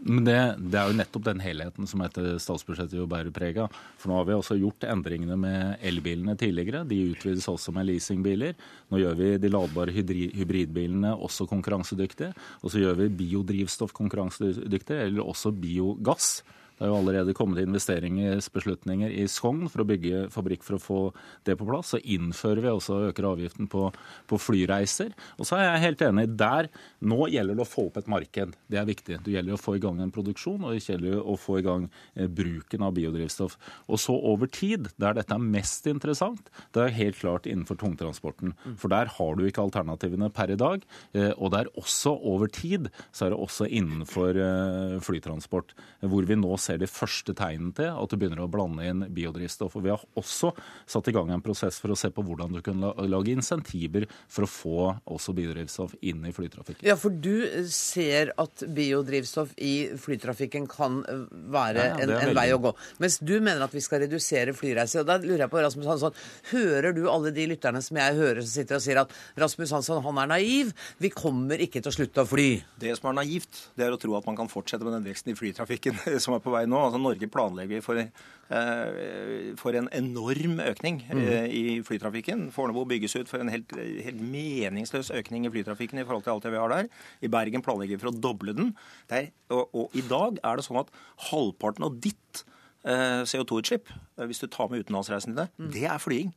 [0.00, 3.74] Men det, det, er jo nettopp den helheten som etter statsbudsjettet jo bærer preg av.
[4.00, 6.86] For nå har vi også gjort endringene med elbilene tidligere.
[6.88, 8.56] De utvides også med leasingbiler.
[8.88, 12.32] Nå gjør vi de ladbare hybridbilene også konkurransedyktige.
[12.64, 16.38] Og så gjør vi biodrivstoff konkurransedyktige, eller også biogass.
[16.80, 21.00] Det er jo allerede kommet investeringsbeslutninger i Skogn for å bygge fabrikk for å få
[21.44, 21.90] det på plass.
[21.92, 23.90] Så innfører vi også øker avgiften på,
[24.30, 25.12] på, flyreiser.
[25.36, 26.24] Og så er jeg helt enig.
[26.40, 26.70] Der,
[27.04, 28.54] Nå gjelder det å få opp et marked.
[28.72, 29.18] Det er viktig.
[29.26, 31.84] Det gjelder å få i gang en produksjon, og det gjelder å få i gang
[32.14, 33.58] eh, bruken av biodrivstoff.
[33.92, 38.56] Og så over tid, der dette er mest interessant, det er helt klart innenfor tungtransporten.
[38.80, 40.88] For der har du ikke alternativene per i dag.
[41.12, 45.76] Eh, og det er også over tid, så er det også innenfor eh, flytransport,
[46.08, 49.04] hvor vi nå ser ser de første tegnene til at du begynner å blande inn
[49.14, 49.76] biodrivstoff.
[49.78, 50.52] Og vi har også
[50.88, 54.46] satt i gang en prosess for å se på hvordan du kan lage insentiver for
[54.46, 56.86] å få også biodrivstoff inn i flytrafikken.
[56.86, 61.00] Ja, for du ser at biodrivstoff i flytrafikken kan
[61.30, 62.74] være ja, en, en vei å gå.
[63.02, 65.02] Mens du mener at vi skal redusere flyreiser.
[65.02, 66.20] Og da lurer jeg på, Rasmus Hansson,
[66.52, 70.02] hører du alle de lytterne som jeg hører som sitter og sier at Rasmus Hansson
[70.04, 72.48] han er naiv, vi kommer ikke til å slutte å fly?
[72.80, 75.32] Det som er naivt, det er å tro at man kan fortsette med den veksten
[75.32, 76.80] i flytrafikken som er på vei vei nå.
[76.86, 82.48] Altså Norge planlegger for, eh, for en enorm økning eh, i flytrafikken.
[82.54, 86.46] Fornebu bygges ut for en helt, helt meningsløs økning i flytrafikken i forhold til alt
[86.46, 86.92] det vi har der.
[87.22, 88.72] I Bergen planlegger vi for å doble den.
[89.10, 90.94] Det er, og, og i dag er det sånn at
[91.30, 92.44] halvparten av ditt
[92.84, 96.32] eh, CO2-utslipp, eh, hvis du tar med utenlandsreisen dine, det er flying.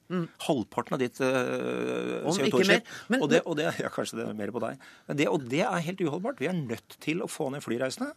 [0.48, 2.90] Halvparten av ditt eh, CO2-utslipp.
[3.20, 4.82] Og, og det, ja, kanskje det er mer på deg.
[5.08, 6.42] Men det, og det er helt uholdbart.
[6.44, 8.12] Vi er nødt til å få ned flyreisene.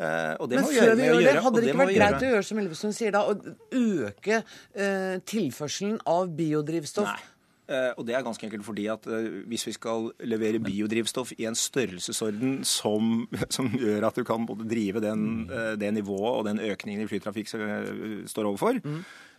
[0.00, 2.96] Eh, Men før vi gjør det, hadde det ikke vært greit å gjøre som Elvestuen
[2.96, 3.36] sier da, å
[3.76, 7.10] øke eh, tilførselen av biodrivstoff?
[7.10, 7.36] Nei.
[7.70, 9.04] Eh, og det er ganske enkelt fordi at
[9.46, 14.66] hvis vi skal levere biodrivstoff i en størrelsesorden som, som gjør at du kan både
[14.70, 18.80] drive den, eh, det nivået og den økningen i flytrafikk som vi står overfor,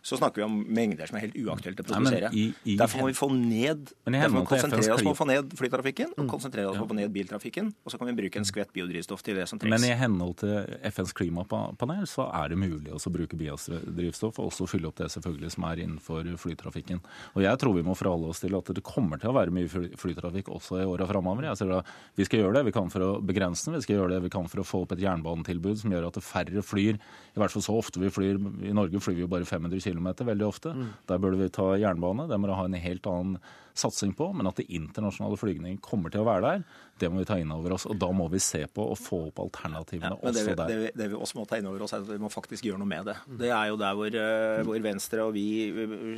[0.04, 3.02] så snakker vi om mengder som er helt uaktuelt å Nei, men i- i- Derfor
[3.02, 6.70] må vi få ned Derfor må konsentrere oss om å få ned flytrafikken og konsentrere
[6.72, 7.74] oss om å få ned biltrafikken.
[7.86, 9.80] Og så kan vi bruke en skvett biodrivstoff til det som trengs.
[9.80, 14.68] Men i henhold til FNs klimapanel så er det mulig å bruke biodrivstoff og også
[14.68, 17.00] fylle opp det selvfølgelig som er innenfor flytrafikken.
[17.36, 19.70] Og jeg tror vi må forholde oss til at det kommer til å være mye
[19.70, 21.44] fly- flytrafikk også i åra framover.
[21.52, 21.82] Jeg ser da,
[22.18, 24.30] Vi skal gjøre det vi kan for å begrense den, vi skal gjøre det vi
[24.30, 26.96] kan for å få opp et jernbanetilbud som gjør at færre flyr.
[27.36, 28.36] I hvert fall så ofte vi flyr.
[28.68, 30.74] I Norge flyr vi jo bare 500 km veldig ofte.
[31.08, 32.28] Der burde vi ta jernbane.
[32.30, 33.38] Det må vi ha en helt annen
[33.74, 34.34] satsing på.
[34.34, 36.64] Men at det internasjonale flygning kommer til å være der,
[37.02, 37.88] det må vi ta inn over oss.
[37.90, 40.72] Og da må vi se på og få opp alternativene Men det også vi, der.
[40.72, 42.68] det, vi, det vi også må ta inn over oss, er at vi må faktisk
[42.68, 43.18] gjøre noe med det.
[43.42, 45.46] Det er jo der hvor, eh, hvor Venstre og vi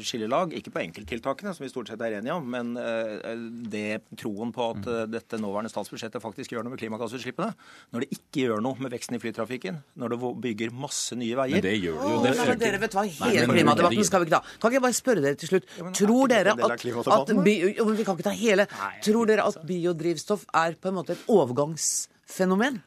[0.03, 0.53] skiller lag.
[0.57, 3.33] Ikke på enkelttiltakene, som vi stort sett er enige om, men eh,
[3.73, 7.51] det troen på at eh, dette nåværende statsbudsjettet faktisk gjør noe med klimagassutslippene.
[7.93, 11.59] Når det ikke gjør noe med veksten i flytrafikken, når det bygger masse nye veier
[11.59, 12.21] Men det gjør det jo.
[12.23, 14.57] Det nei, men dere vet hva, Hele men- klimadebatten skal vi ikke ta.
[14.59, 15.67] Kan ikke jeg bare spørre dere til slutt?
[15.79, 18.67] men er Tror dere at, at bi, jo, men Vi kan ikke ta hele.
[19.05, 22.81] Tror dere at biodrivstoff er på en måte et overgangsfenomen?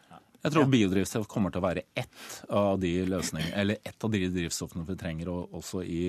[0.46, 4.20] Jeg tror biodrivstoff kommer til å være ett av de løsningene, eller ett av de
[4.30, 6.02] drivstoffene vi trenger også i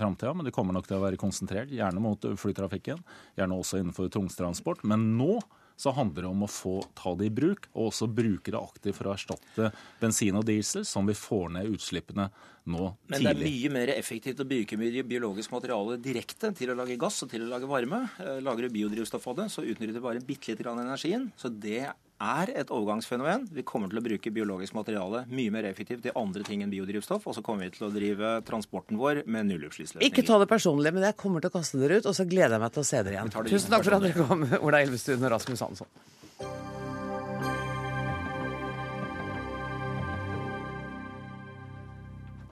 [0.00, 0.32] framtida.
[0.32, 3.02] Men det kommer nok til å være konsentrert, gjerne mot flytrafikken,
[3.36, 4.86] gjerne også innenfor tungtransport.
[4.88, 5.36] Men nå
[5.82, 8.94] så handler det om å få ta det i bruk, og også bruke det aktivt
[9.00, 9.72] for å erstatte
[10.02, 12.28] bensin og diesel, som vi får ned utslippene
[12.70, 13.10] nå tidlig.
[13.10, 16.94] Men det er mye mer effektivt å bruke bi- biologisk materiale direkte til å lage
[17.02, 18.04] gass og til å lage varme.
[18.22, 21.32] Eh, Lager du biodrivstoff av det, så utnytter du bare bitte lite grann energien.
[21.36, 21.88] Så det
[22.22, 23.48] er et overgangsfenomen.
[23.52, 27.26] Vi kommer til å bruke biologisk materiale mye mer effektivt til andre ting enn biodrivstoff.
[27.26, 30.08] Og så kommer vi til å drive transporten vår med nullutslippsløsninger.
[30.08, 32.56] Ikke ta det personlig, men jeg kommer til å kaste dere ut, og så gleder
[32.56, 33.34] jeg meg til å se dere igjen.
[33.50, 35.90] Tusen takk for at dere kom, Ola Elvestuen og Rasmus Hansson.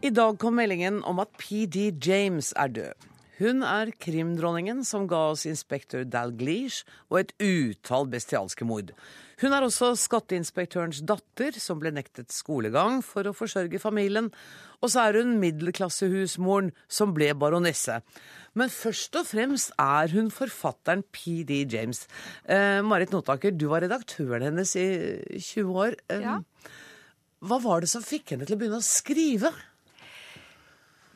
[0.01, 3.10] I dag kom meldingen om at PD James er død.
[3.41, 8.93] Hun er krimdronningen som ga oss inspektør Dalgleish og et utall bestialske mord.
[9.41, 14.29] Hun er også skatteinspektørens datter, som ble nektet skolegang for å forsørge familien.
[14.85, 18.03] Og så er hun middelklassehusmoren som ble baronesse.
[18.53, 22.05] Men først og fremst er hun forfatteren PD James.
[22.45, 24.87] Eh, Marit Notaker, du var redaktøren hennes i
[25.41, 25.97] 20 år.
[26.11, 26.41] Eh, Ja.
[27.41, 29.49] Hva var det som fikk henne til å begynne å skrive?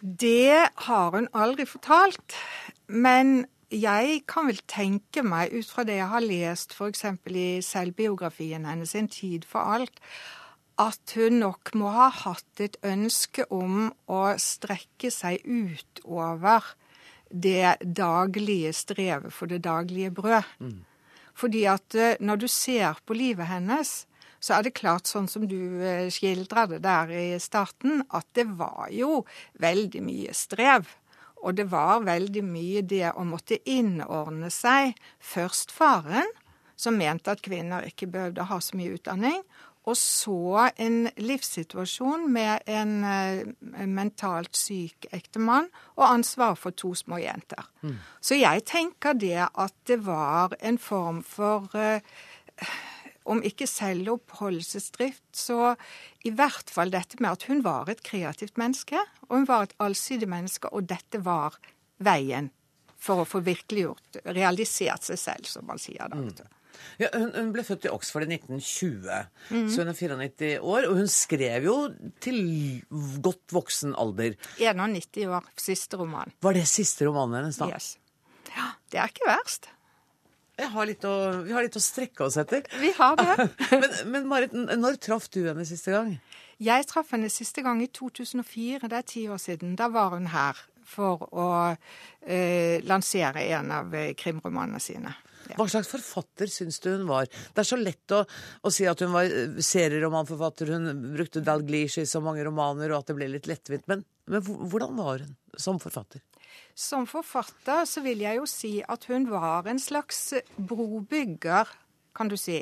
[0.04, 2.36] Det har hun aldri fortalt.
[2.86, 7.04] Men jeg kan vel tenke meg, ut fra det jeg har lest f.eks.
[7.32, 10.00] i selvbiografien hennes, 'En tid for alt',
[10.78, 16.74] at hun nok må ha hatt et ønske om å strekke seg utover
[17.30, 20.42] det daglige strevet for det daglige brød.
[21.34, 24.06] Fordi at eh, når du ser på livet hennes,
[24.44, 28.44] så er det klart, sånn som du eh, skildrer det der i starten, at det
[28.58, 29.22] var jo
[29.62, 30.90] veldig mye strev.
[31.44, 34.98] Og det var veldig mye det å måtte innordne seg.
[35.20, 36.28] Først faren,
[36.76, 39.40] som mente at kvinner ikke behøvde ha så mye utdanning.
[39.84, 43.42] Og så en livssituasjon med en eh,
[43.88, 47.68] mentalt syk ektemann og ansvar for to små jenter.
[48.20, 52.00] Så jeg tenker det at det var en form for eh,
[53.24, 55.74] om ikke selvoppholdelsesdrift, så
[56.28, 59.78] i hvert fall dette med at hun var et kreativt menneske, og hun var et
[59.82, 61.56] allsidig menneske, og dette var
[62.04, 62.50] veien
[63.04, 66.20] for å få virkeliggjort, realisert seg selv, som man sier da.
[66.20, 66.60] Mm.
[66.98, 69.04] Ja, hun, hun ble født i Oxford i 1920,
[69.50, 69.68] mm.
[69.70, 70.88] så hun er 94 år.
[70.90, 71.76] Og hun skrev jo
[72.22, 72.40] til
[73.24, 74.36] godt voksen alder.
[74.60, 76.34] 91 år, siste roman.
[76.44, 77.70] Var det siste romanen hennes, da?
[77.72, 77.94] Yes.
[78.54, 79.70] Ja, det er ikke verst.
[80.54, 82.62] Har å, vi har litt å strekke oss etter.
[82.78, 83.48] Vi har det.
[83.82, 86.14] men, men Marit, når traff du henne siste gang?
[86.62, 89.74] Jeg traff henne siste gang i 2004, det er ti år siden.
[89.78, 95.14] Da var hun her for å eh, lansere en av eh, krimromanene sine.
[95.48, 95.58] Ja.
[95.58, 97.26] Hva slags forfatter syns du hun var?
[97.26, 98.22] Det er så lett å,
[98.64, 103.02] å si at hun var eh, serieromanforfatter, hun brukte Dalglish i så mange romaner, og
[103.02, 103.88] at det ble litt lettvint.
[103.90, 106.22] Men, men hvordan var hun som forfatter?
[106.74, 111.70] Som forfatter så vil jeg jo si at hun var en slags brobygger
[112.14, 112.60] kan du si,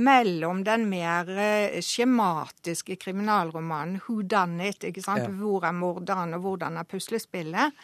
[0.00, 5.26] mellom den mer eh, skjematiske kriminalromanen 'Who Done It', ikke sant?
[5.28, 5.28] Ja.
[5.28, 7.74] hvor er morderen, og hvordan er puslespillet,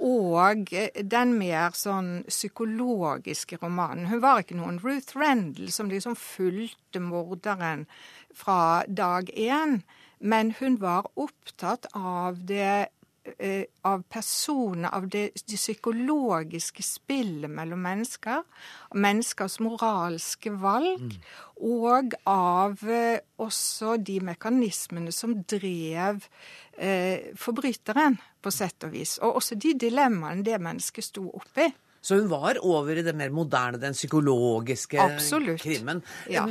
[0.00, 4.06] og eh, den mer sånn psykologiske romanen.
[4.12, 7.86] Hun var ikke noen Ruth Rendal som liksom fulgte morderen
[8.34, 9.80] fra dag én,
[10.20, 12.90] men hun var opptatt av det
[13.88, 18.44] av personer, av det, det, psykologiske spillet mellom mennesker,
[18.94, 21.28] menneskers moralske valg, mm.
[21.68, 26.24] og av eh, også de mekanismene som drev
[26.78, 29.16] eh, forbryteren, på sett og vis.
[29.26, 31.66] Og også de dilemmaene det mennesket sto oppi.
[32.00, 35.60] Så hun var over i det mer moderne, den psykologiske Absolutt.
[35.62, 36.02] krimmen.
[36.30, 36.44] Ja.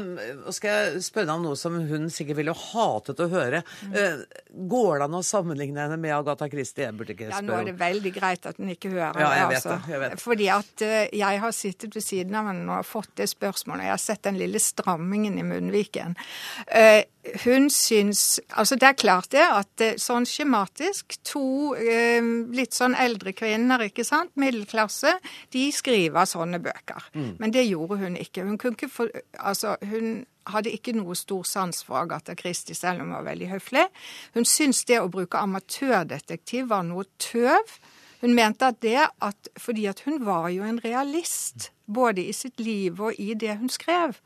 [0.45, 3.63] Og skal jeg spørre deg om noe som hun sikkert ville hatet å høre.
[3.87, 3.95] Mm.
[3.97, 6.87] Eh, går det an å sammenligne henne med Agatha Christie?
[6.87, 9.33] Jeg burde ikke spørre Ja, Nå er det veldig greit at hun ikke hører ja,
[9.41, 9.75] jeg vet altså.
[9.75, 9.93] det.
[9.93, 10.23] Jeg vet.
[10.23, 13.87] Fordi at uh, jeg har sittet ved siden av henne og fått det spørsmålet.
[13.87, 16.17] Jeg har sett den lille strammingen i munnviken.
[16.67, 17.01] Uh,
[17.43, 22.23] hun syns Altså, det er klart det at sånn skjematisk To eh,
[22.55, 25.17] litt sånn eldre kvinner, ikke sant, middelklasse,
[25.53, 27.09] de skriver sånne bøker.
[27.13, 27.29] Mm.
[27.41, 28.45] Men det gjorde hun ikke.
[28.47, 29.07] Hun kunne ikke få
[29.37, 33.51] Altså, hun hadde ikke noe stor sans for Agatha Christie, selv om hun var veldig
[33.51, 33.85] høflig.
[34.35, 37.77] Hun syntes det å bruke amatørdetektiv var noe tøv.
[38.21, 42.59] Hun mente at det at Fordi at hun var jo en realist, både i sitt
[42.59, 44.17] liv og i det hun skrev.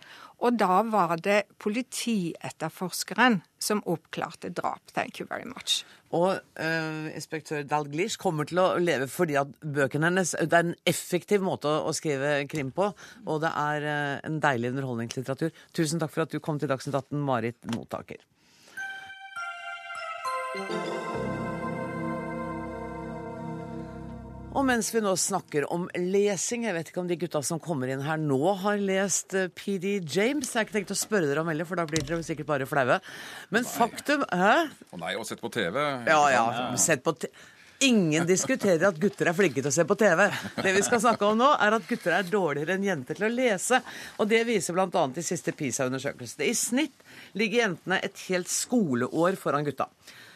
[0.42, 4.82] Og da var det politietterforskeren som oppklarte drap.
[4.96, 5.84] Thank you very much.
[6.12, 10.76] Og uh, inspektør Dalglish kommer til å leve fordi at bøkene hennes Det er en
[10.90, 12.90] effektiv måte å, skrive krim på,
[13.26, 15.54] og det er uh, en deilig underholdningslitteratur.
[15.78, 18.26] Tusen takk for at du kom til Dagsnytt 18, Marit Mottaker.
[24.52, 27.88] Og mens vi nå snakker om lesing, jeg vet ikke om de gutta som kommer
[27.94, 30.50] inn her nå har lest eh, PD James.
[30.52, 32.68] Jeg har ikke tenkt å spørre dere om heller, for da blir dere sikkert bare
[32.68, 32.98] flaue.
[33.54, 33.72] Men nei.
[33.72, 34.52] faktum Hæ?
[34.92, 35.80] Å nei, og sett på TV.
[36.10, 36.44] Ja, ja.
[36.76, 37.32] Sett på TV.
[37.82, 40.28] Ingen diskuterer at gutter er flinke til å se på TV.
[40.60, 43.32] Det vi skal snakke om nå, er at gutter er dårligere enn jenter til å
[43.32, 43.80] lese.
[44.22, 45.06] Og det viser bl.a.
[45.16, 46.46] de siste PISA-undersøkelsene.
[46.52, 47.08] I snitt
[47.40, 49.88] ligger jentene et helt skoleår foran gutta.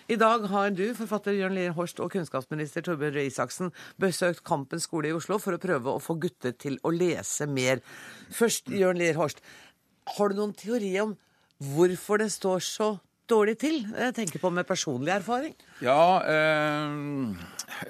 [0.05, 4.85] I dag har du, forfatter Jørn Lier Horst og kunnskapsminister Torbjørn Røe Isaksen, besøkt Kampens
[4.85, 7.81] skole i Oslo for å prøve å få gutter til å lese mer.
[8.29, 9.41] Først, Jørn Lier Horst,
[10.13, 11.15] har du noen teori om
[11.73, 12.91] hvorfor det står så
[13.29, 13.81] dårlig til?
[13.89, 15.55] Jeg tenker på med personlig erfaring.
[15.83, 17.35] Ja, øh,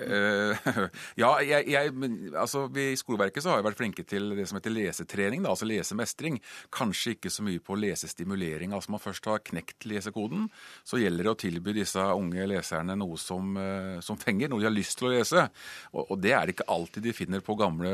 [0.07, 0.57] øh,
[1.21, 1.91] ja jeg, jeg,
[2.33, 5.67] altså, I skoleverket så har jeg vært flinke til det som heter lesetrening, da, altså
[5.69, 6.39] lesemestring.
[6.73, 8.73] Kanskje ikke så mye på lesestimulering.
[8.73, 10.47] Altså Man først har knekt lesekoden,
[10.83, 14.69] så gjelder det å tilby disse unge leserne noe som, øh, som fenger, noe de
[14.69, 15.45] har lyst til å lese.
[15.93, 17.93] Og, og, det er det ikke alltid de finner på gamle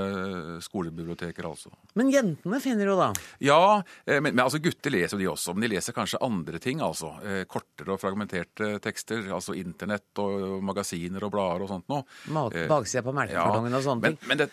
[0.64, 1.74] skolebiblioteker, altså.
[2.00, 3.12] Men jentene finner jo da?
[3.44, 3.62] Ja,
[4.08, 5.56] men, men altså gutter leser de også.
[5.56, 7.16] Men de leser kanskje andre ting, altså.
[7.52, 9.24] Kortere og fragmenterte tekster.
[9.34, 12.04] altså internett og magasiner og blader og sånt noe.
[12.52, 14.20] Eh, baksida på melkekartongen ja, og sånne ting.
[14.22, 14.50] Men, men det,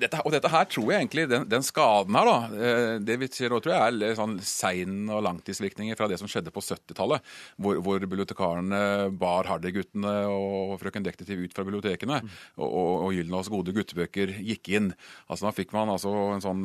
[0.00, 3.28] dette, og dette her tror jeg egentlig, den, den skaden her, da, eh, det vi
[3.32, 7.24] ser nå, tror jeg er sånn sein- og langtidsvirkninger fra det som skjedde på 70-tallet,
[7.62, 8.80] hvor, hvor bibliotekarene
[9.18, 12.38] bar Hardy-guttene og Frøken Detektiv ut fra bibliotekene, mm.
[12.58, 14.90] og, og, og Gyldenås gode guttebøker gikk inn.
[15.26, 16.64] Altså Da fikk man altså en sånn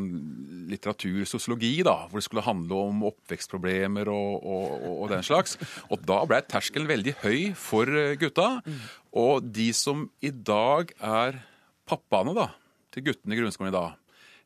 [0.72, 4.50] litteratursosiologi, da, hvor det skulle handle om oppvekstproblemer og,
[4.92, 5.58] og den slags.
[5.90, 7.90] Og da ble terskelen veldig høy for
[8.22, 8.50] gutta.
[8.66, 8.82] Mm.
[9.22, 11.42] Og de som i dag er
[11.90, 12.52] pappaene, da,
[12.92, 13.96] til guttene i grunnskolen i dag,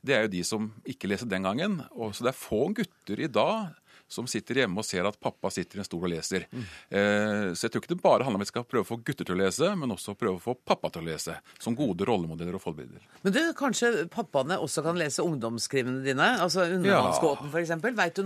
[0.06, 1.80] det er jo de som ikke leser den gangen.
[1.98, 3.74] Og så det er få gutter i dag
[4.08, 6.46] som sitter hjemme og ser at pappa sitter i en stol og leser.
[6.52, 6.66] Mm.
[6.98, 9.00] Eh, så jeg tror ikke det bare handler om at vi skal prøve å få
[9.02, 11.40] gutter til å lese, men også prøve å få pappa til å lese.
[11.64, 13.02] Som gode rollemodeller og forbilder.
[13.26, 16.30] Men du, kanskje pappaene også kan lese ungdomsskrivene dine?
[16.44, 17.56] Altså Undervannsgåten, ja.
[17.56, 17.76] f.eks.
[17.98, 18.24] Veit du,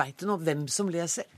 [0.00, 1.28] vet du noe om hvem som leser?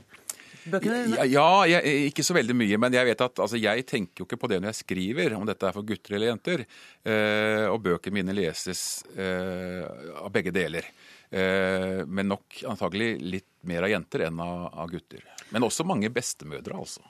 [0.70, 1.26] Bøkene?
[1.30, 2.80] Ja, jeg, ikke så veldig mye.
[2.80, 5.48] Men jeg vet at altså, jeg tenker jo ikke på det når jeg skriver, om
[5.48, 6.64] dette er for gutter eller jenter.
[7.02, 9.82] Eh, og bøkene mine leses eh,
[10.22, 10.88] av begge deler.
[11.32, 15.22] Eh, men nok antagelig litt mer av jenter enn av, av gutter.
[15.52, 17.02] Men også mange bestemødre, altså.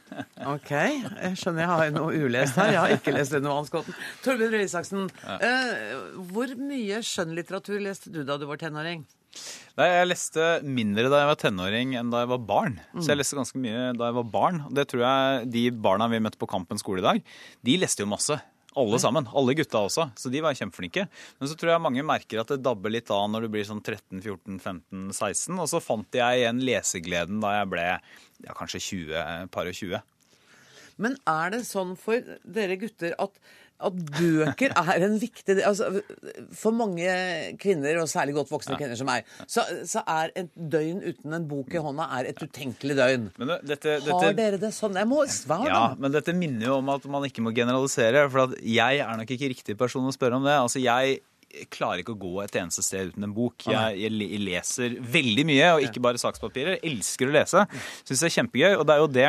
[0.54, 0.72] OK.
[0.72, 2.74] Jeg skjønner jeg har noe ulest her.
[2.74, 3.96] Jeg har ikke lest Undervannsgåten.
[4.24, 5.38] Torbjørn Røe Isaksen, ja.
[5.44, 5.96] eh,
[6.32, 9.04] hvor mye skjønnlitteratur leste du da du var tenåring?
[9.78, 12.78] Nei, Jeg leste mindre da jeg var tenåring enn da jeg var barn.
[12.92, 13.00] Mm.
[13.00, 14.62] Så jeg leste ganske mye da jeg var barn.
[14.76, 17.22] Det tror jeg de barna vi møtte på Kampen skole i dag,
[17.66, 18.38] de leste jo masse.
[18.78, 19.26] Alle sammen.
[19.34, 20.04] Alle gutta også.
[20.14, 21.08] Så de var kjempeflinke.
[21.40, 23.82] Men så tror jeg mange merker at det dabber litt av når du blir sånn
[23.82, 25.58] 13, 14, 15, 16.
[25.58, 30.06] Og så fant jeg igjen lesegleden da jeg ble ja, kanskje 20, par og 20.
[31.00, 33.42] Men er det sånn for dere gutter at,
[33.80, 35.88] at bøker er en viktig altså,
[36.56, 37.06] For mange
[37.60, 41.46] kvinner, og særlig godt voksne kvinner som meg, så, så er et døgn uten en
[41.50, 43.30] bok i hånda er et utenkelig døgn.
[43.40, 44.98] Men det- dette, Har dette, dere det sånn?
[45.00, 48.26] Jeg må svare, Ja, men dette minner jo om at man ikke må generalisere.
[48.30, 50.56] For at jeg er nok ikke riktig person å spørre om det.
[50.58, 51.20] Altså, jeg
[51.72, 53.66] klarer ikke å gå et eneste sted uten en bok.
[53.66, 56.76] Jeg, jeg leser veldig mye, og ikke bare sakspapirer.
[56.78, 57.64] Jeg elsker å lese.
[58.04, 58.74] Syns det er kjempegøy.
[58.78, 59.28] Og det er jo det,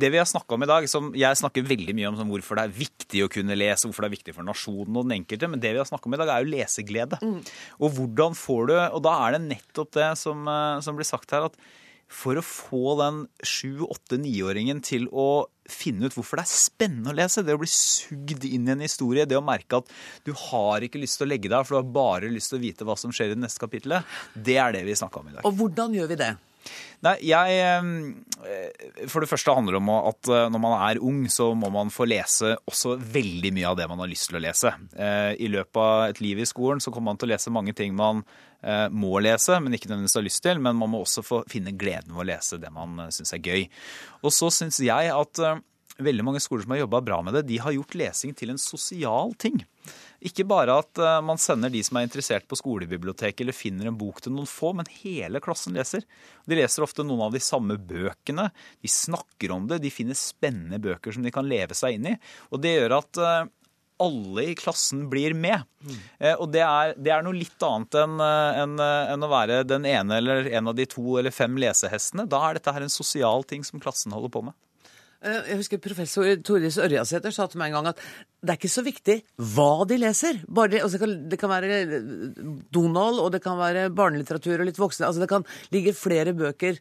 [0.00, 2.60] det vi har snakka om i dag, som jeg snakker veldig mye om som hvorfor
[2.60, 5.50] det er viktig å kunne lese, hvorfor det er viktig for nasjonen og den enkelte,
[5.50, 7.20] men det vi har snakka om i dag, er jo leseglede.
[7.80, 11.30] Og hvordan får du Og da er det nettopp det som, eh, som blir sagt
[11.34, 11.56] her, at
[12.14, 17.12] for å få den sju-, åtte-, niåringen til å finne ut hvorfor det er spennende
[17.12, 19.92] å lese, det å bli sugd inn i en historie, det å merke at
[20.26, 22.64] du har ikke lyst til å legge deg, for du har bare lyst til å
[22.64, 25.38] vite hva som skjer i det neste kapittelet, det er det vi snakka om i
[25.38, 25.46] dag.
[25.48, 26.34] Og hvordan gjør vi det?
[27.04, 31.20] Nei, jeg eh, For det første handler det om at eh, når man er ung,
[31.32, 34.42] så må man få lese også veldig mye av det man har lyst til å
[34.44, 34.72] lese.
[34.96, 37.76] Eh, I løpet av et liv i skolen så kommer man til å lese mange
[37.76, 38.24] ting man
[38.96, 40.60] må lese, men ikke nødvendigvis har lyst til.
[40.64, 43.66] Men man må også få finne gleden ved å lese det man syns er gøy.
[44.24, 45.40] Og så syns jeg at
[46.00, 48.62] veldig mange skoler som har jobba bra med det, de har gjort lesing til en
[48.62, 49.60] sosial ting.
[50.24, 53.98] Ikke bare at eh, man sender de som er interessert på skolebiblioteket eller finner en
[54.00, 56.06] bok til noen få, men hele klassen leser.
[56.48, 58.46] De leser ofte noen av de samme bøkene.
[58.80, 62.16] De snakker om det, de finner spennende bøker som de kan leve seg inn i.
[62.54, 63.52] Og det gjør at eh,
[64.04, 65.62] alle i klassen blir med.
[66.18, 69.84] Eh, Og det er, det er noe litt annet enn en, enn å være den
[69.86, 72.24] ene eller en av de to eller fem lesehestene.
[72.26, 74.56] Da er dette her en sosial ting som klassen holder på med.
[75.24, 78.00] Eh, Jeg husker Professor Toris Ørjasæter sa til meg en gang at
[78.44, 79.18] det er ikke så viktig
[79.54, 80.40] hva de leser.
[80.44, 82.10] Det, altså det, kan, det kan være eh,
[82.74, 85.08] Donald, og det kan være barnelitteratur og litt voksne.
[85.08, 86.80] Altså det kan ligge flere bøker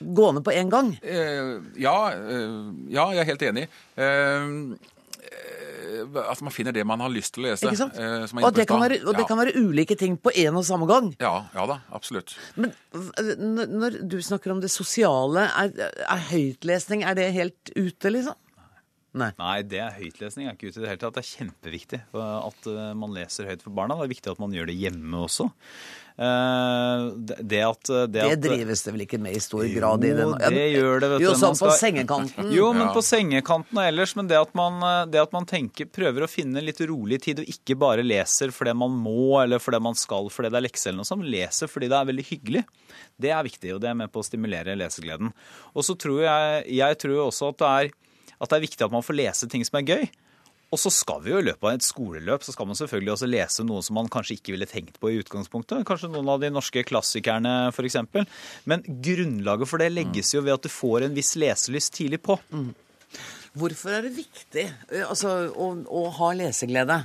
[0.00, 0.94] gående på en gang.
[1.02, 2.56] Eh, ja, eh,
[2.92, 3.66] ja, jeg er helt enig.
[4.00, 4.56] Eh,
[6.30, 7.66] at man finner det man har lyst til å lese.
[7.68, 7.96] Ikke sant?
[7.98, 9.28] eh, Og, det kan være, og det Ja.
[9.28, 11.14] kan være ulike ting på en og samme gang.
[11.20, 12.36] Ja, ja da, absolutt.
[12.56, 18.34] Men når du snakker om det sosiale, er, er høytlesning er det helt ute, liksom?
[19.12, 19.62] Nei.
[19.66, 21.16] det er høytlesning er ikke ute i det hele tatt.
[21.16, 23.96] Det er kjempeviktig at eh, man leser høyt for barna.
[23.98, 25.48] Det er viktig at man gjør det hjemme også.
[26.20, 27.04] Eh,
[27.40, 30.54] Det at Det, Det drives det vel ikke med i stor grad i Jo, den
[30.54, 31.70] det gjør det, vet Jo, sånn skal...
[31.72, 32.50] på sengekanten.
[32.54, 32.92] Jo, men Ja.
[32.94, 34.14] på sengekanten og ellers.
[34.16, 34.78] Men det at man,
[35.10, 38.74] det at man tenker, prøver å finne litt rolig tid, og ikke bare leser fordi
[38.76, 41.88] man må, eller fordi man skal, fordi det er lekser eller noe sånt, leser fordi
[41.90, 42.64] det er veldig hyggelig.
[43.20, 45.32] Det er viktig, og det er med på å stimulere lesegleden.
[45.74, 47.90] Og så tror jeg, jeg tror også at det, er,
[48.40, 50.04] at det er viktig at man får lese ting som er gøy.
[50.70, 53.28] Og så skal vi jo i løpet av et skoleløp så skal man selvfølgelig også
[53.28, 55.82] lese noe som man kanskje ikke ville tenkt på i utgangspunktet.
[55.86, 57.98] Kanskje noen av de norske klassikerne f.eks.
[58.70, 62.38] Men grunnlaget for det legges jo ved at du får en viss leselyst tidlig på.
[63.58, 67.00] Hvorfor er det viktig eh, altså, å, å ha leseglede?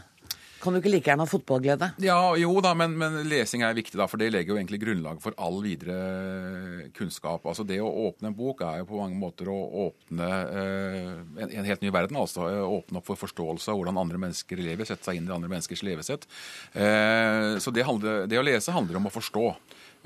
[0.65, 1.91] Kan du ikke like gjerne ha fotballglede?
[2.01, 5.19] Ja, jo da, men, men lesing er viktig, da, for det legger jo egentlig grunnlag
[5.21, 7.45] for all videre kunnskap.
[7.45, 11.11] Altså Det å åpne en bok er jo på mange måter å åpne eh,
[11.45, 12.17] en, en helt ny verden.
[12.17, 15.35] altså eh, Åpne opp for forståelse av hvordan andre mennesker lever, sette seg inn i
[15.37, 16.25] andre menneskers levesett.
[16.73, 19.45] Eh, så det, handler, det å lese handler om å forstå,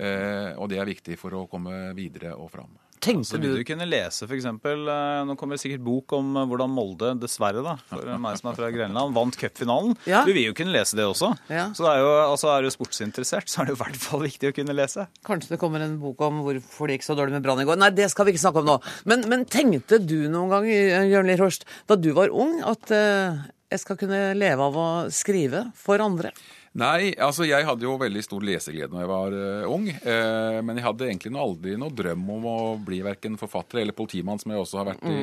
[0.04, 2.76] eh, og det er viktig for å komme videre og fram.
[3.00, 4.48] Så vil du kunne lese f.eks.
[4.50, 8.58] Nå kommer det sikkert bok om eh, hvordan Molde, dessverre da, for meg som er
[8.58, 9.96] fra Grenland, vant cupfinalen.
[10.10, 10.26] Ja.
[10.28, 11.32] Du vil jo kunne lese det også.
[11.48, 11.70] Ja.
[11.76, 14.52] Så det er jo, altså er du sportsinteressert, så er det i hvert fall viktig
[14.52, 15.08] å kunne lese.
[15.28, 17.80] Kanskje det kommer en bok om hvorfor det gikk så dårlig med Brann i går.
[17.80, 18.80] Nei, det skal vi ikke snakke om nå.
[19.10, 20.68] Men, men tenkte du noen gang,
[21.10, 23.40] Jørn Lier Horst, da du var ung, at uh,
[23.70, 26.34] jeg skal kunne leve av å skrive for andre?
[26.80, 29.88] Nei, altså jeg hadde jo veldig stor leseglede når jeg var uh, ung.
[30.04, 33.98] Uh, men jeg hadde egentlig noe, aldri noe drøm om å bli verken forfatter eller
[33.98, 35.20] politimann, som jeg også har vært i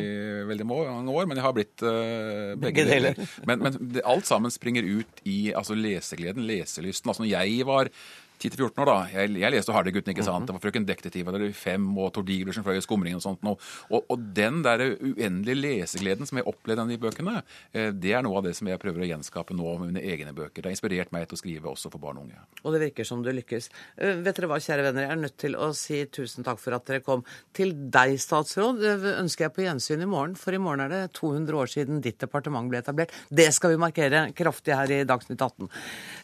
[0.50, 1.30] veldig mange år.
[1.30, 3.18] Men jeg har blitt uh, begge, deler.
[3.48, 7.12] Men, men det, alt sammen springer ut i altså, lesegleden, leselysten.
[7.12, 7.92] Altså når jeg var
[8.36, 8.96] 10-14 år, da.
[9.12, 10.48] Jeg, jeg leste Hardy-gutten, ikke sant.
[10.48, 13.44] Det var Frøken Detektiv eller Fem og Tordigler Iversen fløy i skumringen og sånt.
[13.46, 13.60] Og,
[13.98, 17.40] og, den der uendelige lesegleden som jeg opplevde i de bøkene,
[17.72, 20.34] eh, det er noe av det som jeg prøver å gjenskape nå med mine egne
[20.36, 20.60] bøker.
[20.60, 22.42] Det har inspirert meg til å skrive også for barn og unge.
[22.62, 23.70] Og det virker som du lykkes.
[23.96, 26.76] Eh, vet dere hva, kjære venner, jeg er nødt til å si tusen takk for
[26.76, 27.24] at dere kom.
[27.56, 31.02] Til deg, statsråd, eh, ønsker jeg på gjensyn i morgen, for i morgen er det
[31.18, 33.14] 200 år siden ditt departement ble etablert.
[33.30, 35.70] Det skal vi markere kraftig her i Dagsnytt 18.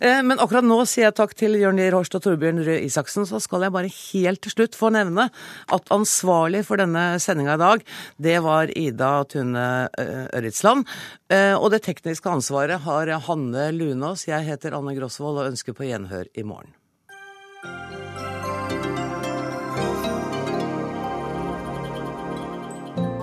[0.00, 3.24] Eh, men akkurat nå sier jeg takk til Jørn Lier Barstad og Torbjørn Røe Isaksen,
[3.30, 5.30] så skal jeg bare helt til slutt få nevne
[5.72, 7.88] at ansvarlig for denne sendinga i dag,
[8.22, 10.42] det var Ida Tune Øritsland.
[10.42, 10.86] Ørritsland.
[11.30, 14.26] Eh, og det tekniske ansvaret har Hanne Lunås.
[14.28, 16.74] Jeg heter Anne Grosvold og ønsker på gjenhør i morgen.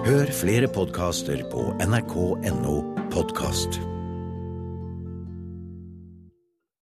[0.10, 2.76] Hør flere podkaster på nrk.no
[3.14, 3.78] podkast.